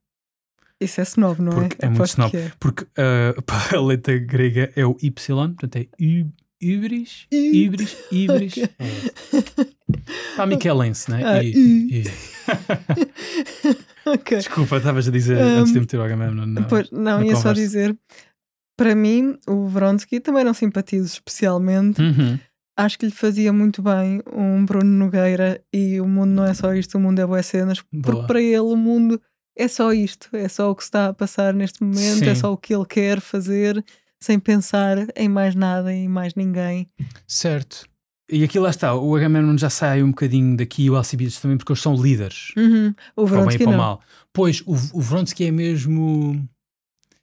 [0.79, 1.85] Isso é snob, não Porque é?
[1.85, 2.35] é muito snob.
[2.35, 2.51] é.
[2.59, 5.11] Porque ah, pá, a letra grega é o y,
[5.55, 5.87] portanto é
[6.59, 7.97] ibris, ibris.
[8.11, 8.69] Ok.
[8.79, 10.35] É.
[10.35, 11.21] Para Michelense, né?
[11.23, 12.01] Ah, I- I.
[12.01, 12.03] I.
[14.05, 14.37] ok.
[14.37, 16.03] Desculpa, estavas a dizer Um, antes de meter o
[16.45, 17.61] na- Pois, não, ia só conversa.
[17.61, 17.97] dizer,
[18.77, 22.01] para mim, o Vronsky também não simpatizo especialmente.
[22.01, 22.39] Uhum.
[22.81, 26.73] Acho que lhe fazia muito bem um Bruno Nogueira e o mundo não é só
[26.73, 28.03] isto, o mundo é boas cenas, Boa.
[28.03, 29.21] porque para ele o mundo
[29.55, 32.41] é só isto, é só o que se está a passar neste momento, é Sim.
[32.41, 33.85] só o que ele quer fazer,
[34.19, 36.89] sem pensar em mais nada, em mais ninguém.
[37.27, 37.85] Certo.
[38.31, 41.71] E aqui lá está, o Agamemnon já sai um bocadinho daqui, o Alcibiades também, porque
[41.71, 42.51] eles são líderes.
[42.57, 42.95] Uhum.
[43.15, 43.77] O para o bem e Vronsky para o não.
[43.77, 44.01] mal.
[44.33, 46.49] Pois, o, o Vronsky é mesmo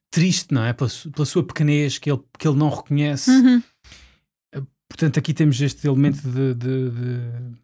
[0.08, 0.72] triste, não é?
[0.72, 3.30] Pela, pela sua pequenez que ele, que ele não reconhece.
[3.30, 3.62] Uhum.
[4.88, 7.58] Portanto, aqui temos este elemento de, de- de-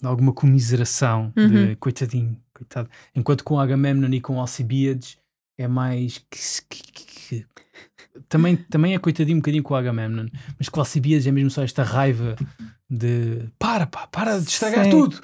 [0.00, 1.76] de alguma comiseração, de Uhum.
[1.76, 2.88] coitadinho, coitado.
[3.14, 5.18] Enquanto com Agamemnon e com Alcibiades
[5.58, 6.24] é mais
[8.28, 10.26] também, também é coitadinho um bocadinho com o Agamemnon,
[10.58, 12.36] mas com o Alcibiades é mesmo só esta raiva
[12.90, 14.90] de para, pá, para de estragar Sim.
[14.90, 15.20] tudo.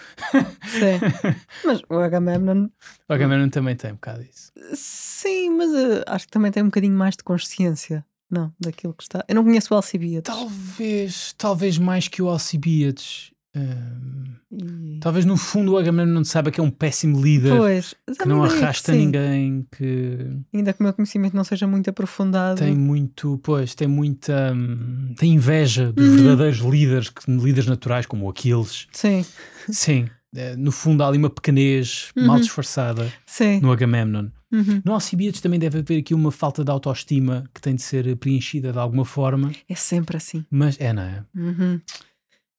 [0.66, 1.38] Sim.
[1.64, 2.68] Mas o Agamemnon,
[3.08, 4.52] O Agamemnon também tem um bocado isso.
[4.74, 9.02] sim, mas eh, acho que também tem um bocadinho mais de consciência, não, daquilo que
[9.04, 9.24] está.
[9.28, 10.22] Eu não conheço o Alcibiades.
[10.34, 13.30] Talvez, talvez mais que o Alcibiades.
[13.56, 17.94] Hum, E- talvez no fundo o Agamemnon não saiba que é um péssimo líder, Pois,
[18.20, 18.98] que não é arrasta sim.
[18.98, 20.18] ninguém, que
[20.52, 22.58] Ainda que o meu conhecimento não seja muito aprofundado.
[22.58, 26.16] tem muito, pois, tem muita, hum, tem inveja dos Uhum.
[26.16, 28.88] verdadeiros líderes, que, líderes naturais como o Aquiles.
[28.92, 29.24] Sim,
[29.70, 32.26] Sim, eh, no fundo há ali uma pequenez Uhum.
[32.26, 33.60] mal disfarçada sim.
[33.60, 34.28] no Agamemnon.
[34.54, 34.80] Uhum.
[34.84, 38.72] No Alcibiades também deve haver aqui uma falta de autoestima que tem de ser preenchida
[38.72, 40.46] de alguma forma, É sempre assim.
[40.50, 41.24] mas é, não é?
[41.34, 41.80] Uhum.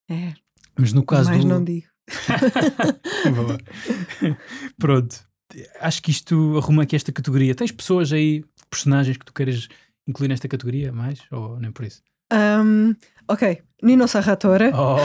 [0.09, 0.33] É,
[0.77, 1.47] Mas no caso mais do...
[1.47, 1.87] não digo.
[3.35, 3.57] Boa.
[4.77, 5.25] Pronto.
[5.79, 7.55] Acho que isto arruma aqui esta categoria.
[7.55, 9.67] Tens pessoas aí, personagens que tu queiras
[10.07, 11.19] incluir nesta categoria mais?
[11.31, 12.03] Ou nem por isso?
[12.31, 12.93] Ahm,
[13.27, 14.71] ok, Nino Sarratore.
[14.73, 14.97] Oh,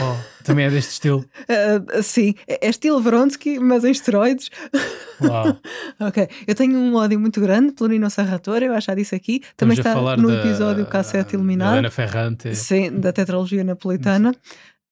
[0.43, 1.25] também é deste estilo.
[1.49, 4.49] Ah, sim, é é estilo Vronsky, mas em esteroides.
[5.21, 5.57] Uau.
[5.99, 9.41] ok, eu tenho um ódio muito grande pelo Nino Sarratore, eu acho já disse aqui.
[9.57, 11.73] Também está no da- episódio Cassete da Iluminado.
[11.73, 12.55] Helena Ferrante.
[12.55, 14.33] Sim, da tetralogia napolitana.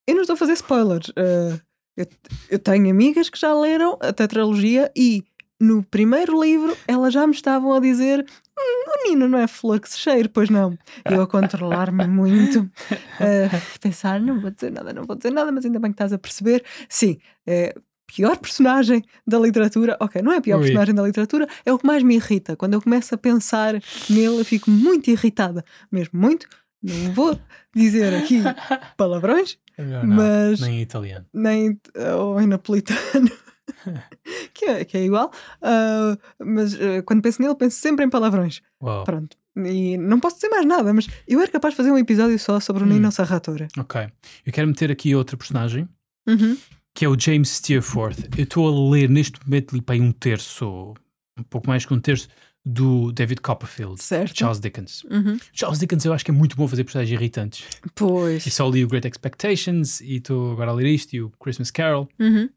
[0.08, 1.10] Eu não estou a fazer spoilers.
[1.10, 1.60] Uh,
[1.98, 2.06] eu,
[2.52, 5.24] eu tenho amigas que já leram a tetralogia e
[5.60, 8.26] no primeiro livro elas já me estavam a dizer:
[8.58, 10.78] hum, o Nino não é fluxo cheiro, pois não.
[11.10, 15.66] Eu a controlar-me muito, uh, pensar: não vou dizer nada, não vou dizer nada, mas
[15.66, 16.64] ainda bem que estás a perceber.
[16.88, 17.74] Sim, é.
[18.12, 20.62] Pior personagem da literatura, ok, não é a pior Ui.
[20.64, 22.56] personagem da literatura, é o que mais me irrita.
[22.56, 23.76] Quando eu começo a pensar
[24.10, 26.48] nele, eu fico muito irritada, mesmo muito.
[26.82, 27.40] Não vou
[27.76, 28.42] dizer aqui
[28.98, 31.26] palavrões, Não, não, mas Nem em italiano.
[31.32, 31.80] nem
[32.18, 33.30] ou em napolitano,
[34.54, 35.32] que, é, que é igual.
[35.62, 38.62] Ah, mas ah, quando penso nele, penso sempre em palavrões.
[38.82, 39.04] Uau.
[39.04, 39.38] Pronto.
[39.58, 42.60] E não posso dizer mais nada, mas eu era capaz de fazer um episódio só
[42.60, 42.90] sobre o Hum.
[42.92, 43.68] Nino Sarratore.
[43.78, 44.08] Ok.
[44.46, 45.88] Eu quero meter aqui outra personagem,
[46.28, 46.58] Uhum.
[46.94, 48.30] que é o James Steerforth.
[48.38, 50.94] Eu estou a ler neste momento ali para um terço,
[51.38, 52.28] um pouco mais que um terço,
[52.66, 54.02] do David Copperfield.
[54.04, 54.38] Certo.
[54.38, 55.04] Charles Dickens.
[55.06, 55.38] Uhum.
[55.54, 57.66] Charles Dickens eu acho que é muito bom fazer personagens irritantes.
[57.96, 58.46] Pois.
[58.46, 61.72] E só li o Great Expectations e estou agora a ler isto e o Christmas
[61.72, 62.50] Carol Uhum.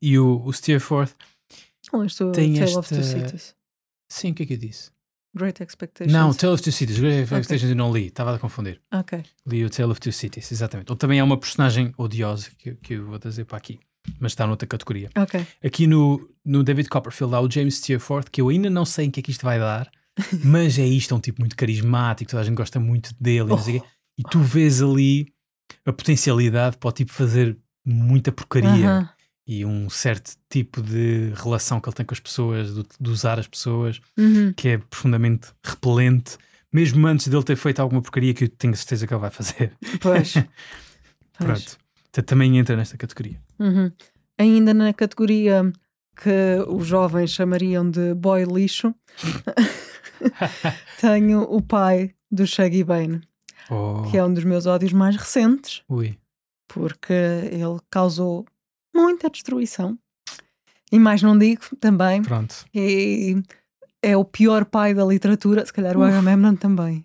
[0.00, 1.14] E o, o Steerforth.
[2.32, 3.54] Tem Tale of Two esta- Cities.
[4.08, 4.90] Sim, o que é que eu disse?
[5.36, 6.12] Great Expectations.
[6.12, 6.98] Não, Tale of Two Cities.
[6.98, 8.80] Great Expectations eu não li, estava a confundir.
[8.92, 9.22] Ok.
[9.46, 10.90] Li o Tale of Two Cities, exatamente.
[10.90, 13.80] Ou também é uma personagem odiosa que, que eu vou trazer para aqui,
[14.20, 15.10] mas está noutra categoria.
[15.16, 15.44] Ok.
[15.64, 19.10] Aqui no, no David Copperfield há o James Steerforth, que eu ainda não sei em
[19.10, 19.90] que é que isto vai dar,
[20.44, 23.44] mas é isto, é um tipo muito carismático, toda a gente gosta muito dele, e,
[23.46, 23.88] não sei o quê.
[24.18, 25.32] e tu vês ali
[25.84, 29.10] a potencialidade para o tipo fazer muita porcaria Aham.
[29.46, 33.38] E um certo tipo de relação que ele tem com as pessoas, de, de usar
[33.38, 34.52] as pessoas, Uhum.
[34.54, 36.38] que é profundamente repelente,
[36.72, 39.72] mesmo antes dele ter feito alguma porcaria que eu tenho certeza que ele vai fazer.
[40.00, 40.34] Pois.
[41.38, 41.78] Pronto.
[42.10, 43.40] Então, também entra nesta categoria.
[43.58, 43.90] Uhum.
[44.38, 45.72] Ainda na categoria
[46.16, 46.30] que
[46.68, 48.94] os jovens chamariam de boy lixo,
[51.00, 53.20] tenho o pai do Shaggy Bane,
[53.70, 56.18] Oh, que é um dos meus ódios mais recentes, ui.
[56.68, 58.44] porque ele causou
[58.94, 59.98] muita destruição.
[60.92, 62.22] E mais não digo também.
[62.22, 62.54] Pronto.
[62.74, 63.36] E
[64.02, 66.08] é o pior pai da literatura, se calhar o Uf.
[66.08, 67.04] Agamemnon também,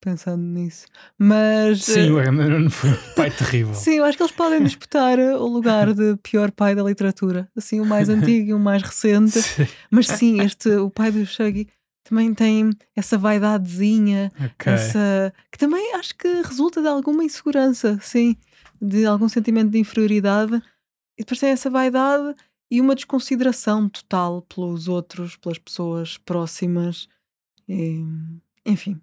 [0.00, 0.86] pensando nisso.
[1.18, 3.74] Mas Sim, eh, o Agamemnon foi um pai terrível.
[3.74, 7.48] Sim, eu acho que eles podem disputar eh, o lugar de pior pai da literatura.
[7.56, 9.40] Assim, o mais antigo e o mais recente.
[9.40, 9.66] Sim.
[9.90, 11.68] Mas sim, este, o pai do Shaggy
[12.04, 14.72] também tem essa vaidadezinha, Ok.
[14.72, 18.36] essa, que também acho que resulta de alguma insegurança, sim,
[18.80, 20.60] de algum sentimento de inferioridade.
[21.18, 22.34] E depois tem essa vaidade
[22.70, 27.08] e uma desconsideração total pelos outros, pelas pessoas próximas.
[27.68, 28.02] E,
[28.64, 29.00] enfim.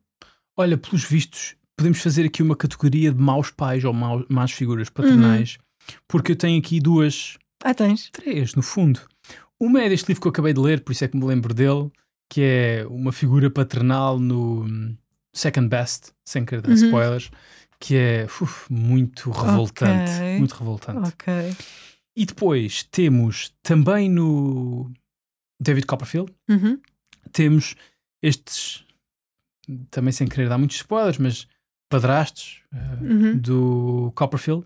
[0.57, 4.89] Olha, pelos vistos, podemos fazer aqui uma categoria de maus pais ou mau, más figuras
[4.89, 5.57] paternais,
[6.07, 8.09] porque eu tenho aqui duas, Ah, tens?
[8.11, 8.99] três, no fundo.
[9.59, 11.53] Uma é deste livro que eu acabei de ler, por isso é que me lembro
[11.53, 11.91] dele,
[12.29, 14.97] que é uma figura paternal no hum,
[15.33, 16.75] Second Best, sem querer dar Uhum.
[16.75, 17.31] spoilers,
[17.79, 20.11] que é uf, muito revoltante.
[20.11, 20.37] Ok.
[20.39, 21.07] Muito revoltante.
[21.09, 21.33] Ok.
[22.19, 24.91] E depois temos também no,
[25.61, 26.33] David Copperfield.
[26.49, 26.77] Uhum.
[27.31, 27.75] Temos
[28.21, 28.83] estes,
[29.89, 31.47] também sem querer dar muitos spoilers, mas
[31.89, 33.37] padrastos uh, Uhum.
[33.37, 34.65] do Copperfield,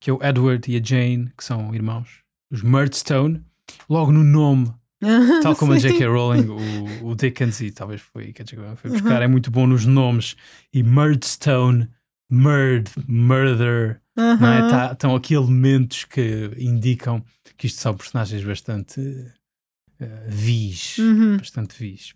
[0.00, 2.20] que é o Edward e a Jane, que são irmãos,
[2.50, 3.42] os Murdstone.
[3.90, 4.72] Logo no nome,
[5.42, 5.78] tal como a.
[5.78, 6.06] J.K.
[6.06, 8.44] Rowling, o, o Dickens, e talvez foi que
[8.76, 8.96] foi Uhum.
[9.00, 10.36] buscar, é muito bom nos nomes.
[10.72, 11.88] E Murdstone,
[12.30, 14.68] Murd, Murder, não é?
[14.70, 17.24] Tá- Estão aqui elementos que indicam
[17.56, 21.36] que isto são personagens bastante uh, vis, Uhum.
[21.36, 22.12] bastante vis,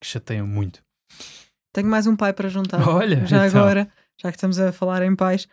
[0.00, 0.82] que chateiam muito.
[1.72, 2.78] Tenho mais um pai para juntar.
[2.88, 3.60] Olha, já então.
[3.60, 3.88] agora,
[4.20, 5.46] já que estamos a falar em pais,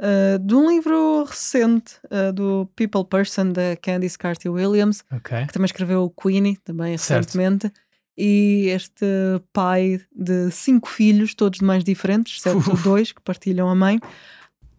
[0.00, 5.46] uh, de um livro recente uh, do People Person da Candice Carty Williams, Ok.
[5.46, 7.26] que também escreveu o Queenie, também Certo.
[7.26, 7.70] recentemente.
[8.16, 9.04] E este
[9.52, 12.82] pai de cinco filhos, todos de mães diferentes, exceto Uf.
[12.82, 13.98] dois que partilham a mãe,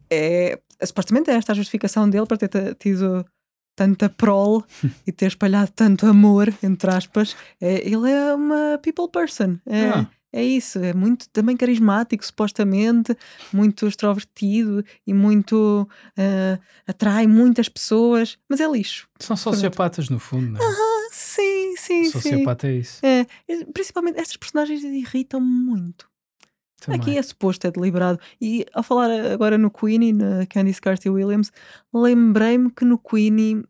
[0.10, 3.26] é, supostamente é esta a justificação dele para ter tido
[3.76, 4.64] tanta prole
[5.06, 7.36] e ter espalhado tanto amor, entre aspas.
[7.60, 9.58] É, ele é uma people person.
[9.66, 10.08] É, Ah.
[10.32, 13.18] é isso, é muito também carismático, supostamente,
[13.52, 16.58] muito extrovertido e muito eh,
[16.88, 19.08] atrai muitas pessoas, mas é lixo.
[19.20, 20.95] São sociopatas no fundo, não é?
[21.36, 22.12] Sim, sim, sim.
[22.12, 23.06] Sociopata é isso.
[23.06, 26.10] É, é, principalmente estas personagens irritam muito.
[26.82, 27.00] Também.
[27.00, 28.20] Aqui é suposto, é deliberado.
[28.40, 31.52] E ao falar agora no Queenie, na Candice Carty Williams,
[31.94, 33.64] lembrei-me que no Queenie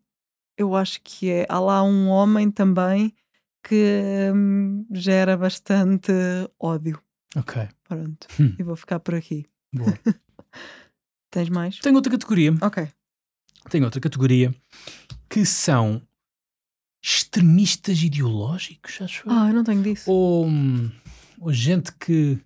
[0.58, 1.46] eu acho que é.
[1.50, 3.14] Há lá um homem também
[3.64, 6.12] que hum, gera bastante
[6.60, 7.02] ódio.
[7.36, 7.68] Ok.
[7.88, 8.28] Pronto.
[8.40, 8.56] Hum.
[8.58, 9.46] E vou ficar por aqui.
[9.74, 9.98] Boa.
[11.32, 11.80] Tens mais?
[11.80, 12.54] Tenho outra categoria.
[12.62, 12.88] Ok.
[13.70, 14.54] Tenho outra categoria
[15.30, 16.02] que são
[17.06, 19.32] extremistas ideológicos, acho eu.
[19.32, 20.10] Ah, eu não tenho disso.
[20.10, 20.48] ou,
[21.40, 22.40] ou gente que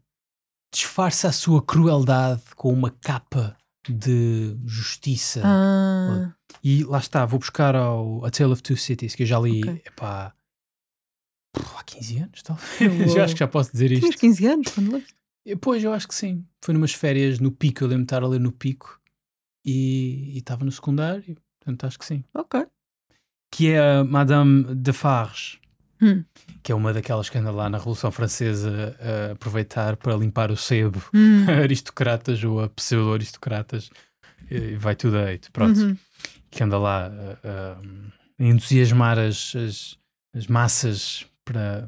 [0.73, 3.57] disfarça a sua crueldade com uma capa
[3.87, 5.41] de justiça.
[5.45, 9.39] Ah, E lá está, vou buscar ao A Tale of Two Cities, que eu já
[9.39, 9.81] li Ok.
[9.85, 10.33] epá,
[11.77, 13.13] há 15 anos, talvez.
[13.13, 14.19] Já acho que já posso dizer tinhas isto.
[14.19, 15.15] 15 anos quando leste?
[15.61, 16.45] Pois, eu acho que sim.
[16.63, 18.99] Foi numas férias no Pico, eu lembro de estar a ler no Pico
[19.65, 22.23] e estava no secundário, portanto acho que sim.
[22.33, 22.67] Ok.
[23.51, 25.59] Que é a Madame Defarge,
[26.01, 26.23] Hum.
[26.63, 30.55] que é uma daquelas que anda lá na Revolução Francesa a aproveitar para limpar o
[30.57, 31.45] sebo Hum.
[31.49, 33.89] a aristocratas ou a pseudo-aristocratas
[34.49, 35.77] e vai tudo deito, pronto.
[35.79, 35.97] Uhum.
[36.49, 39.97] Que anda lá a, a entusiasmar as, as,
[40.33, 41.87] as massas para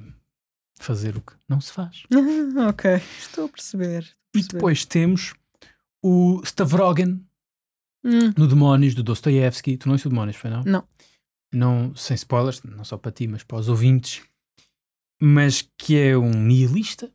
[0.80, 2.04] fazer o que não se faz.
[2.70, 3.02] Ok.
[3.20, 4.00] Estou a perceber.
[4.04, 4.54] Estou a E perceber.
[4.54, 5.34] depois temos
[6.04, 7.20] o Stavrogan
[8.04, 8.34] Hum.
[8.36, 9.78] no Demónios do Dostoevsky.
[9.78, 10.64] Tu não és o Demónios, foi não?
[10.64, 10.84] Não.
[11.54, 14.22] Não, sem spoilers, não só para ti, mas para os ouvintes.
[15.22, 17.12] Mas que é um nihilista,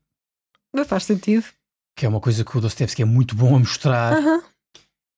[0.74, 1.44] Mas Faz sentido.
[1.96, 4.12] que é uma coisa que o Dostoevsky é muito bom a mostrar.
[4.14, 4.42] Aham.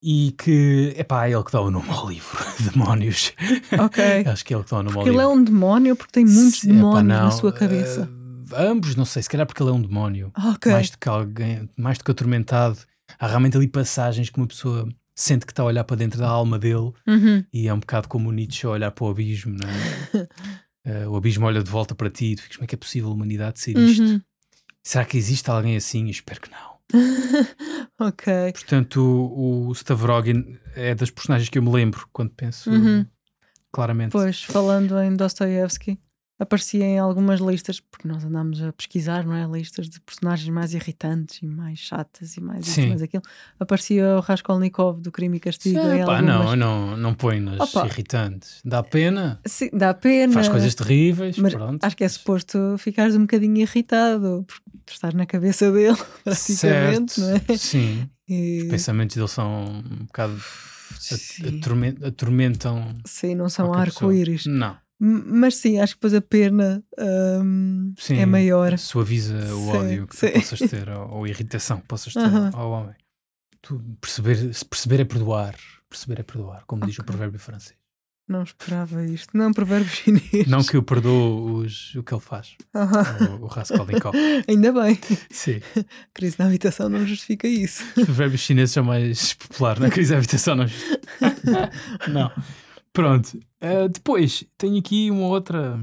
[0.01, 2.39] E que, epá, é ele que dá o nome ao livro,
[2.73, 3.33] Demónios.
[3.81, 4.05] Ok.
[4.27, 5.41] Acho que é ele que dá o nome Porque ao ele é livro.
[5.41, 8.09] um demónio porque tem muitos Se- epá, demónios na não, sua cabeça.
[8.53, 10.31] eh, ambos, não sei, se calhar porque ele é um demónio.
[10.37, 10.71] ok.
[10.71, 12.79] Mais do que alguém, mais do que atormentado.
[13.19, 14.89] Há realmente ali passagens que uma pessoa
[15.21, 17.45] sente que está a olhar para dentro da alma dele Uhum.
[17.53, 20.29] e é um bocado como o Nietzsche a olhar para o abismo, não é?
[20.85, 22.79] Eh, o abismo olha de volta para ti e tu ficas, como é que é
[22.79, 24.03] possível a humanidade ser isto?
[24.05, 24.21] Uhum.
[24.83, 26.05] Será que existe alguém assim?
[26.05, 26.79] Eu espero que não.
[28.01, 28.53] ok.
[28.53, 33.05] Portanto, o, o Stavrogin é das personagens que eu me lembro quando penso Uhum.
[33.71, 34.13] claramente.
[34.13, 35.99] Pois, falando em Dostoevsky,
[36.39, 39.45] aparecia em algumas listas, porque nós andámos a pesquisar, não é?
[39.47, 43.23] Listas de personagens mais irritantes e mais chatas e mais isso, mais aquilo.
[43.59, 45.79] Aparecia o Raskolnikov do Crime e Castigo.
[45.81, 46.25] Sim, pá, algumas.
[46.25, 47.87] não, não, não põe nas Opa.
[47.87, 48.61] irritantes.
[48.65, 50.33] Dá pena, Sim, dá pena.
[50.33, 51.85] faz coisas terríveis, Mas pronto.
[51.85, 57.13] acho que é suposto ficares um bocadinho irritado, porque tu estás na cabeça dele, praticamente,
[57.15, 57.57] certo, não é?
[57.57, 60.41] Sim, E- os pensamentos dele são um bocado.
[61.01, 61.59] Sim.
[61.59, 62.95] atormen- atormentam.
[63.05, 64.47] Sim, não são arco-íris.
[64.47, 68.19] Não, Mas sim, acho que depois a pena hum, sim.
[68.19, 68.77] é maior.
[68.77, 70.33] Suaviza o Sim, ódio que tu sim.
[70.33, 72.21] possas ter, ou, ou a irritação que possas ter
[72.53, 72.95] ao homem.
[73.63, 75.55] Tu perceber, se perceber é perdoar.
[75.89, 77.79] Perceber é perdoar, como diz o provérbio francês.
[78.29, 79.35] Não esperava isto.
[79.35, 80.47] Não, provérbio chinês.
[80.47, 83.39] Não que eu perdoo os, o que ele faz, Aham.
[83.41, 84.15] o, o Raskolnikov.
[84.47, 84.99] Ainda bem.
[85.31, 85.61] Sim.
[86.13, 87.83] Crise na habitação não justifica isso.
[87.97, 90.67] Os provérbios chineses são mais populares na crise da habitação, não?
[92.07, 92.31] não.
[93.03, 93.39] Pronto.
[93.63, 95.81] Uh, depois, tenho aqui uma outra,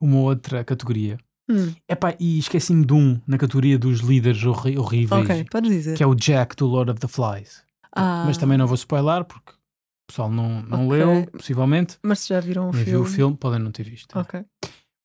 [0.00, 1.18] uma outra categoria.
[1.48, 5.96] Hum, Epá, e esqueci-me de um na categoria dos líderes horri- horríveis, ok, podes dizer.
[5.96, 7.62] que é o Jack do Lord of the Flies.
[7.94, 10.98] Ah, Mas também não vou spoiler porque o pessoal não, não Ok.
[10.98, 11.98] leu, possivelmente.
[12.02, 13.06] Mas se já viram o Nem viu filme.
[13.08, 14.18] o filme, podem não ter visto.
[14.18, 14.44] Ok.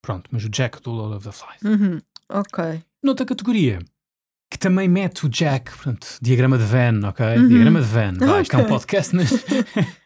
[0.01, 1.61] Pronto, mas o Jack do Lord of the Flies.
[1.79, 1.99] Uhum,
[2.29, 2.81] Ok.
[3.03, 3.77] Noutra categoria,
[4.49, 7.23] que também mete o Jack, portanto, diagrama de Venn, ok?
[7.37, 7.47] Uhum.
[7.49, 8.17] Diagrama de Venn.
[8.17, 9.29] Vai, Isto é um podcast, mas,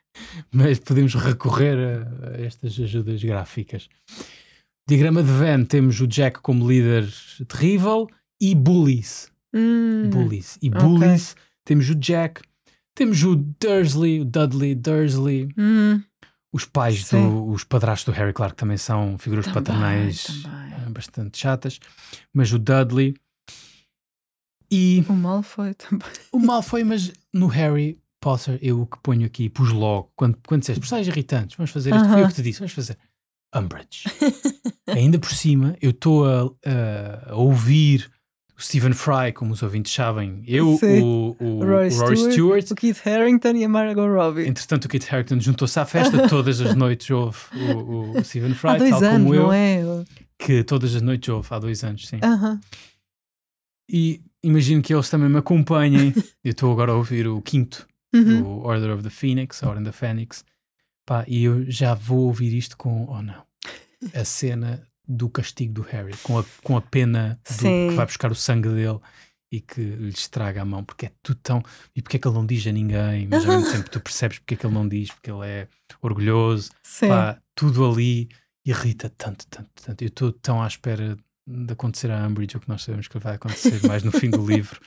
[0.51, 3.88] mas podemos recorrer a, a estas ajudas gráficas.
[4.88, 7.07] Diagrama de Venn temos o Jack como líder
[7.47, 8.07] terrível
[8.39, 9.32] e bullies.
[9.53, 10.57] Hum, Bullies.
[10.61, 12.41] E bullies temos o Jack,
[12.93, 16.03] temos o Dursley, o Dudley Dursley, hum,
[16.53, 17.22] os pais, Sim.
[17.30, 20.91] do, os padrastos do Harry, claro que também são figuras Também, paternais também.
[20.93, 21.80] bastante chatas,
[22.34, 23.16] mas o Dudley
[24.72, 26.07] e o mal foi também.
[26.32, 30.62] o Malfoy, mas no Harry Potter eu o que ponho aqui, pus logo, quando, quando
[30.62, 32.98] disseste personagens irritantes, vamos fazer isto, foi eu que te disse, vamos fazer
[33.56, 34.06] Umbridge.
[34.90, 38.10] Ainda por cima, eu estou a, a- a ouvir
[38.58, 41.02] o Stephen Fry, como os ouvintes sabem, eu, Sim.
[41.02, 44.48] o, o, Roy o Roy Stewart, Stewart, O Keith Harrington e a Margot Robbie.
[44.48, 48.70] entretanto o Kit Harington juntou-se à festa, todas as noites houve o, o Stephen Fry,
[48.72, 49.84] Há dois tal anos, como eu, não é?
[50.40, 52.20] que todas as noites houve, há dois anos, sim.
[52.24, 52.60] Aham.
[53.90, 56.14] E imagino que eles também me acompanhem,
[56.44, 58.43] eu estou agora a ouvir o quinto, Uhum.
[58.43, 60.43] o Order of the Phoenix, a Ordem da Fênix,
[61.05, 63.43] pá, e eu já vou ouvir isto com, oh não,
[64.13, 68.32] a cena do castigo do Harry, com a, com a pena do, que vai buscar
[68.32, 68.99] o sangue dele
[69.51, 71.63] e que lhe estraga a mão, porque é tudo tão.
[71.95, 74.39] E porque é que ele não diz a ninguém, mas ao mesmo tempo tu percebes
[74.39, 75.68] porque é que ele não diz, porque ele é
[76.01, 77.07] orgulhoso, Sim.
[77.07, 78.30] pá, tudo ali
[78.66, 80.01] irrita tanto, tanto, tanto.
[80.01, 81.18] Eu estou tão à espera
[81.48, 84.46] de acontecer a Umbridge, o que nós sabemos que vai acontecer mais no fim do
[84.46, 84.80] livro.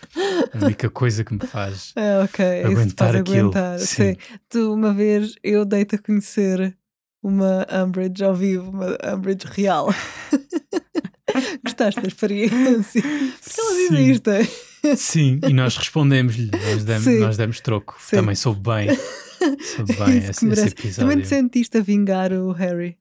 [0.53, 2.45] A única coisa que me faz É, ok.
[2.45, 3.39] Isso te aguentar faz aquilo.
[3.39, 3.79] aguentar.
[3.79, 3.87] Sim.
[4.15, 4.17] Sim.
[4.49, 6.77] Tu, uma vez, eu dei-te a conhecer
[7.23, 9.95] uma Umbridge ao vivo, uma Umbridge real.
[11.65, 13.03] Gostaste da experiência?
[13.03, 14.11] Porque ela diz Sim.
[14.11, 14.31] isto.
[14.31, 14.97] é?
[14.97, 17.97] Sim, e nós respondemos-lhe, nós demos, nós demos troco.
[18.01, 18.17] Sim.
[18.17, 18.89] Também soube bem,
[19.61, 21.01] soube bem esse, que esse episódio.
[21.01, 22.97] Também te sentiste a vingar o Harry?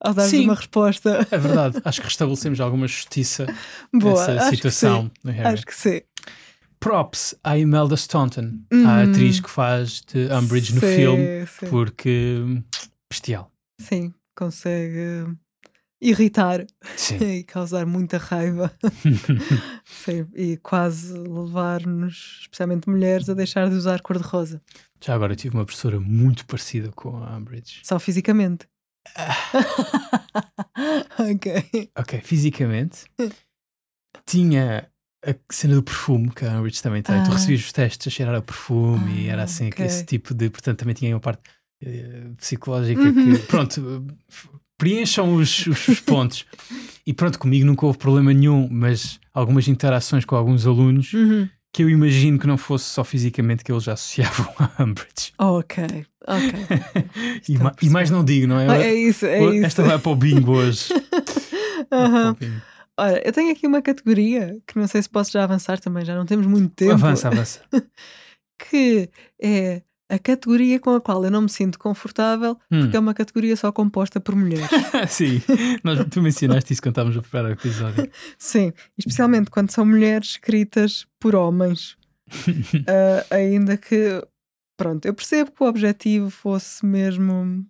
[0.00, 0.44] Ao Sim.
[0.44, 3.46] uma resposta É verdade, acho que restabelecemos alguma justiça
[3.92, 4.26] boa.
[4.28, 5.30] nessa situação no.
[5.32, 5.54] Harry.
[5.54, 6.00] Acho que sim.
[6.78, 8.86] Props à Imelda Staunton, Uhum.
[8.86, 11.66] a atriz que faz de Umbridge no Sim, filme, sim.
[11.70, 12.62] porque hum,
[13.10, 13.50] bestial.
[13.80, 15.26] Sim, consegue
[16.00, 17.16] irritar Sim.
[17.40, 18.70] e causar muita raiva.
[19.84, 24.60] Sim, e quase levar-nos, especialmente mulheres, a deixar de usar cor-de-rosa.
[25.02, 27.80] Já agora tive uma professora muito parecida com a Umbridge.
[27.82, 28.66] Só fisicamente.
[31.18, 31.90] ok.
[31.98, 33.04] Ok, fisicamente
[34.24, 34.88] tinha
[35.24, 37.22] a cena do perfume que a Umbridge também tem.
[37.22, 37.34] Tu Ah.
[37.34, 39.84] recebias os testes a cheirar a perfume e era Ah, assim, ok.
[39.84, 40.48] esse tipo de.
[40.50, 41.42] Portanto, também tinha uma parte
[41.82, 43.14] eh, psicológica Uhum.
[43.14, 44.06] que, pronto,
[44.78, 46.46] preencham os, os- os pontos.
[47.06, 51.48] E pronto, comigo nunca houve problema nenhum, mas algumas interações com alguns alunos Uhum.
[51.76, 55.34] Que eu imagino que não fosse só fisicamente que eles já associavam a Umbridge.
[55.38, 55.84] Ok,
[56.26, 56.52] ok.
[57.46, 58.66] E, ma- e mais não digo, não é?
[58.66, 59.66] Ah, é isso, é isso.
[59.66, 60.88] Esta vai para o bingo hoje.
[62.40, 62.62] Bingo.
[62.98, 66.14] Ora, eu tenho aqui uma categoria que não sei se posso já avançar também, já
[66.16, 66.92] não temos muito tempo.
[66.94, 67.60] Avança, avança.
[68.70, 72.82] Que é a categoria com a qual eu não me sinto confortável, Hum.
[72.82, 74.68] porque é uma categoria só composta por mulheres.
[75.08, 75.42] Sim,
[75.82, 78.08] nós, tu mencionaste isso quando estávamos a preparar o episódio.
[78.38, 81.96] Sim, especialmente quando são mulheres escritas por homens.
[82.88, 84.20] Ah, ainda que,
[84.76, 87.64] pronto, eu percebo que o objetivo fosse mesmo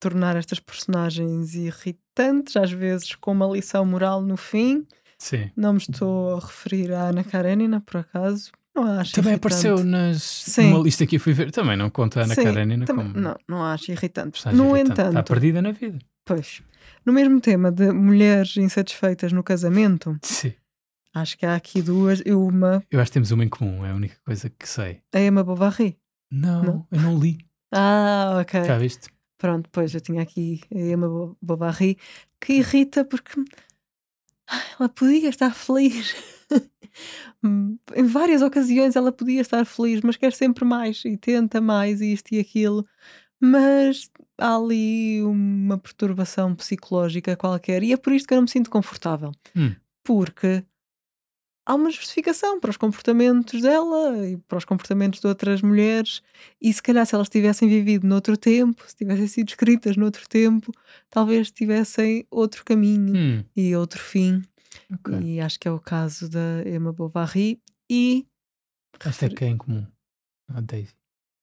[0.00, 4.84] tornar estas personagens irritantes, às vezes com uma lição moral no fim.
[5.18, 5.50] Sim.
[5.56, 8.50] Não me estou a referir à Ana Karenina, por acaso.
[8.84, 9.54] Não acho Também irritante.
[9.54, 10.70] apareceu nas, Sim.
[10.70, 11.50] numa lista que eu fui ver.
[11.50, 14.44] Também não conta a Ana Sim, Karenina também- como Não, não acho irritante.
[14.46, 14.92] No irritante.
[14.92, 15.98] entanto, Está perdida na vida.
[16.24, 16.62] pois,
[17.04, 20.52] no mesmo tema de mulheres insatisfeitas no casamento, Sim.
[21.14, 23.90] acho que há aqui duas, e uma Eu acho que temos uma em comum, é
[23.90, 25.00] a única coisa que sei.
[25.12, 25.96] é a Emma Bovary.
[26.32, 26.86] Não, Não.
[26.92, 27.38] eu não li.
[27.72, 28.64] Ah, ok.
[28.64, 29.08] Já viste?
[29.38, 31.96] Pronto, pois eu tinha aqui a Emma Bo- Bovary
[32.40, 33.32] que irrita porque
[34.78, 36.14] ela podia estar feliz.
[37.42, 42.32] Em várias ocasiões ela podia estar feliz, mas quer sempre mais e tenta mais isto
[42.34, 42.86] e aquilo.
[43.40, 48.50] Mas há ali uma perturbação psicológica qualquer e é por isto que eu não me
[48.50, 49.32] sinto confortável.
[49.56, 49.74] Hum.
[50.04, 50.64] Porque
[51.70, 56.20] há uma justificação para os comportamentos dela e para os comportamentos de outras mulheres
[56.60, 60.72] e se calhar se elas tivessem vivido noutro tempo, se tivessem sido escritas noutro tempo,
[61.08, 64.42] talvez tivessem outro caminho Hum, e outro fim.
[64.92, 65.20] ok.
[65.22, 67.60] E acho que é o caso da Emma Bovary.
[67.88, 68.26] E
[69.04, 69.86] Esta é que é em comum.
[70.48, 70.92] A Daisy.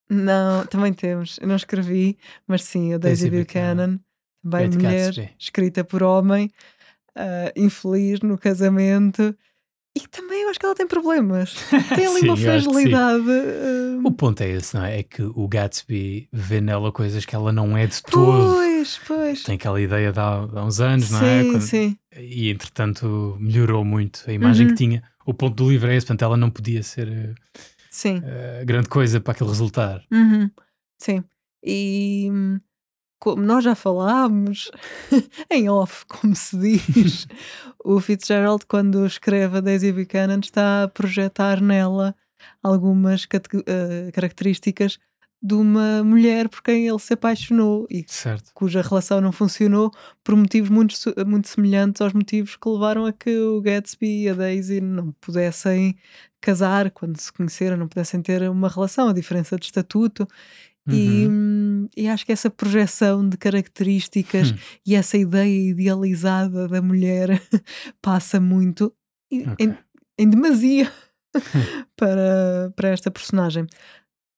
[0.10, 4.00] não, também temos, eu não escrevi, mas sim, a Daisy, Daisy Buchanan,
[4.44, 6.52] também mulher, escrita por homem,
[7.16, 9.34] ah, infeliz no casamento.
[10.04, 11.56] E também eu acho que ela tem problemas.
[11.96, 12.44] Tem ali Sim, uma sim.
[12.44, 13.24] fragilidade.
[13.30, 15.00] ah, O ponto é esse, não é?
[15.00, 18.54] É que o Gatsby vê nela coisas que ela não é de todo.
[18.54, 19.44] Pois, pois.
[19.44, 20.24] Tem aquela ideia de há,
[20.54, 21.44] há uns anos, não é?
[21.44, 21.98] sim, Quando- sim.
[22.16, 24.72] E entretanto melhorou muito a imagem Uhum.
[24.74, 25.04] que tinha.
[25.26, 27.34] O ponto do livro é esse, portanto ela não podia ser eh,
[27.90, 28.22] Sim.
[28.24, 30.02] eh, grande coisa para aquele resultar.
[30.12, 30.50] Uhum,
[31.02, 31.24] Sim.
[31.64, 32.30] E,
[33.20, 34.72] como nós já falámos,
[35.50, 37.28] em off, como se diz,
[37.84, 42.16] o Fitzgerald, quando escreve a Daisy Buchanan, está a projetar nela
[42.62, 45.00] algumas uh, características
[45.42, 48.52] de uma mulher por quem ele se apaixonou e certo.
[48.56, 49.92] cuja relação não funcionou
[50.24, 50.96] por motivos muito,
[51.28, 55.96] muito semelhantes aos motivos que levaram a que o Gatsby e a Daisy não pudessem
[56.42, 60.28] casar quando se conheceram, não pudessem ter uma relação, a diferença de estatuto.
[60.88, 61.90] Uhum.
[61.96, 64.56] E, e, acho que essa projeção de características hum.
[64.86, 67.42] e essa ideia idealizada da mulher
[68.02, 68.94] passa muito
[69.32, 69.56] okay.
[69.60, 69.78] em,
[70.18, 70.92] em demasia
[71.96, 73.68] para, para esta personagem.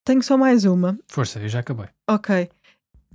[0.04, 0.98] Tenho só mais uma.
[1.08, 1.88] Força, eu já acabei.
[2.10, 2.50] Ok.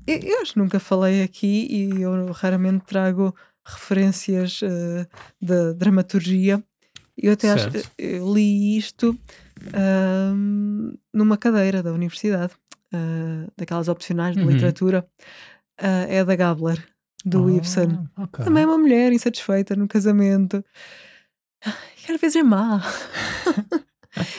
[0.07, 5.07] Eu, eu acho que nunca falei aqui e eu raramente trago referências uh,
[5.41, 6.63] da dramaturgia.
[7.17, 12.53] Eu até acho, eu li isto uh, numa cadeira da universidade,
[12.95, 14.51] uh, daquelas opcionais de uhum.
[14.51, 15.07] literatura.
[15.81, 16.87] Uh, é da Gabler,
[17.25, 18.09] do oh, Ibsen.
[18.17, 18.45] Okay.
[18.45, 20.65] Também é uma mulher insatisfeita no casamento.
[21.67, 22.83] E às vezes é má.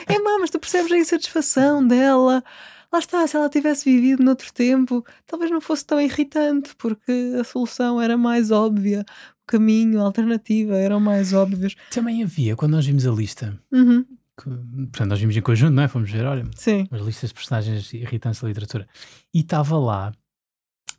[0.06, 2.42] É má, mas tu percebes a insatisfação dela.
[2.90, 7.44] Lá está, se ela tivesse vivido noutro tempo, talvez não fosse tão irritante, porque a
[7.44, 9.04] solução era mais óbvia,
[9.42, 11.74] o caminho, a alternativa eram mais óbvios.
[11.90, 14.04] Também havia, quando nós vimos a lista, uhum.
[14.36, 15.88] Que, portanto, nós vimos em conjunto, não é?
[15.88, 16.86] Fomos ver, olha, Sim.
[16.90, 18.86] as listas de personagens irritantes da literatura.
[19.32, 20.12] E estava lá,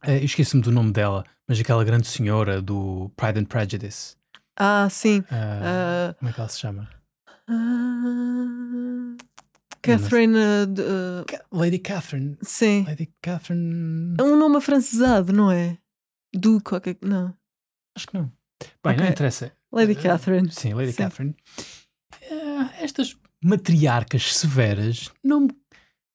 [0.03, 4.15] eh, eu esqueço-me do nome dela, mas aquela grande senhora do Pride and Prejudice.
[4.55, 5.19] Ah, sim.
[5.19, 6.89] Uh, uh, como é que ela se chama?
[7.47, 9.15] Uh,
[9.81, 10.35] Catherine.
[10.35, 12.37] Uh, Lady Catherine.
[12.41, 12.83] Sim.
[12.87, 14.15] Lady Catherine.
[14.17, 15.77] É um nome afrancesado, não é?
[16.35, 16.97] Do qualquer.
[17.01, 17.33] Não.
[17.95, 18.31] Acho que não.
[18.83, 18.97] Bem, okay.
[18.97, 19.51] não interessa.
[19.71, 20.51] Lady uh, Catherine.
[20.51, 20.97] Sim, Lady sim.
[20.97, 21.35] Catherine.
[22.31, 25.49] Uh, estas matriarcas severas não me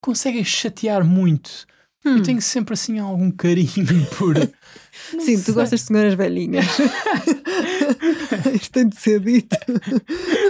[0.01, 1.67] conseguem chatear muito.
[2.05, 2.17] Hum.
[2.17, 4.37] Eu tenho sempre assim algum carinho por.
[5.11, 5.43] Sim, sei.
[5.43, 6.67] tu gostas de senhoras velhinhas.
[8.53, 9.57] Isto tem de ser dito.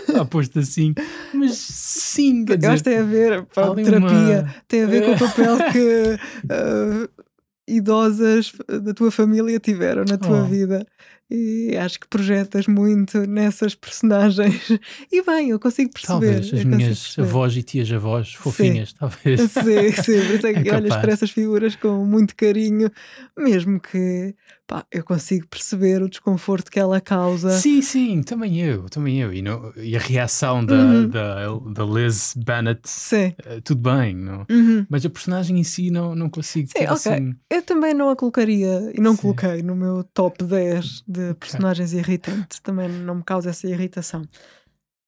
[0.08, 0.94] Está posto assim.
[1.34, 4.54] Mas sim, quer dizer, tem a ver, pá, terapia, uma...
[4.66, 7.24] tem a ver com o papel que uh,
[7.68, 8.52] idosas
[8.82, 10.46] da tua família tiveram na tua oh.
[10.46, 10.86] vida
[11.34, 14.68] e acho que projetas muito nessas personagens.
[15.10, 16.26] E bem, eu consigo perceber.
[16.26, 17.28] Talvez as minhas perceber.
[17.28, 18.96] avós e tias avós fofinhas, sim.
[18.98, 19.40] talvez.
[19.40, 22.90] Sim, sim, por é que é olhas para essas figuras com muito carinho,
[23.36, 24.34] mesmo que
[24.66, 27.50] pá, eu consigo perceber o desconforto que ela causa.
[27.50, 29.32] Sim, sim, também eu, também eu.
[29.32, 29.42] E,
[29.76, 31.08] e a reação da, uhum.
[31.08, 33.34] da, da Liz Bennett, sim.
[33.46, 34.46] Uh, tudo bem, não?
[34.50, 34.86] Uhum.
[34.88, 37.12] mas a personagem em si não, não consigo sim, ter okay.
[37.12, 37.34] assim.
[37.50, 39.22] Eu também não a colocaria, e não sim.
[39.22, 42.00] coloquei no meu top 10 de personagens okay.
[42.00, 44.22] irritantes, também não me causa essa irritação.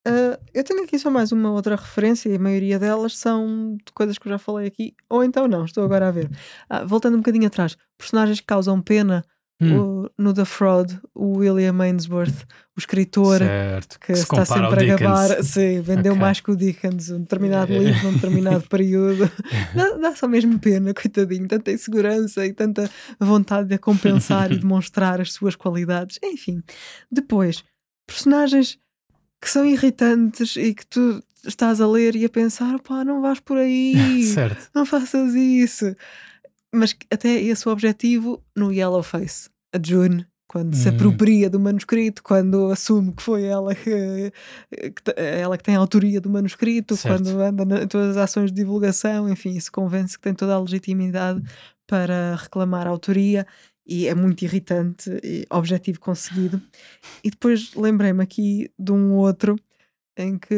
[0.06, 3.90] Uh, eu tenho aqui só mais uma outra referência e a maioria delas são de
[3.94, 6.30] coisas que eu já falei aqui, ou então não, estou agora a ver.
[6.70, 9.24] Uh, voltando um bocadinho atrás, personagens que causam pena
[9.64, 9.78] Hum.
[9.78, 12.44] O, no The Fraud, o William Ainsworth,
[12.76, 16.20] o escritor certo, que, que se está sempre a gabar, sim, vendeu okay.
[16.22, 17.78] mais que o Dickens, um determinado é.
[17.78, 19.30] livro num determinado período.
[19.74, 25.20] Dá, dá, só mesmo pena, coitadinho, tanta insegurança e tanta vontade de compensar e demonstrar
[25.22, 26.18] as suas qualidades.
[26.22, 26.62] Enfim,
[27.10, 27.64] depois,
[28.06, 28.78] personagens
[29.40, 33.40] que são irritantes e que tu estás a ler e a pensar, pá, não vais
[33.40, 34.70] por aí, certo.
[34.74, 35.94] não faças isso
[36.74, 39.48] mas até esse o objetivo no Yellow Face.
[39.74, 40.94] A June, quando se hum.
[40.94, 44.32] apropria do manuscrito, quando assume que foi ela que,
[44.70, 47.24] que ela que tem a autoria do manuscrito, certo.
[47.24, 50.60] quando anda em todas as ações de divulgação, enfim, se convence que tem toda a
[50.60, 51.42] legitimidade
[51.86, 53.46] para reclamar a autoria
[53.86, 56.62] e é muito irritante, e objetivo conseguido.
[57.22, 59.56] E depois lembrei-me aqui de um outro
[60.16, 60.54] em que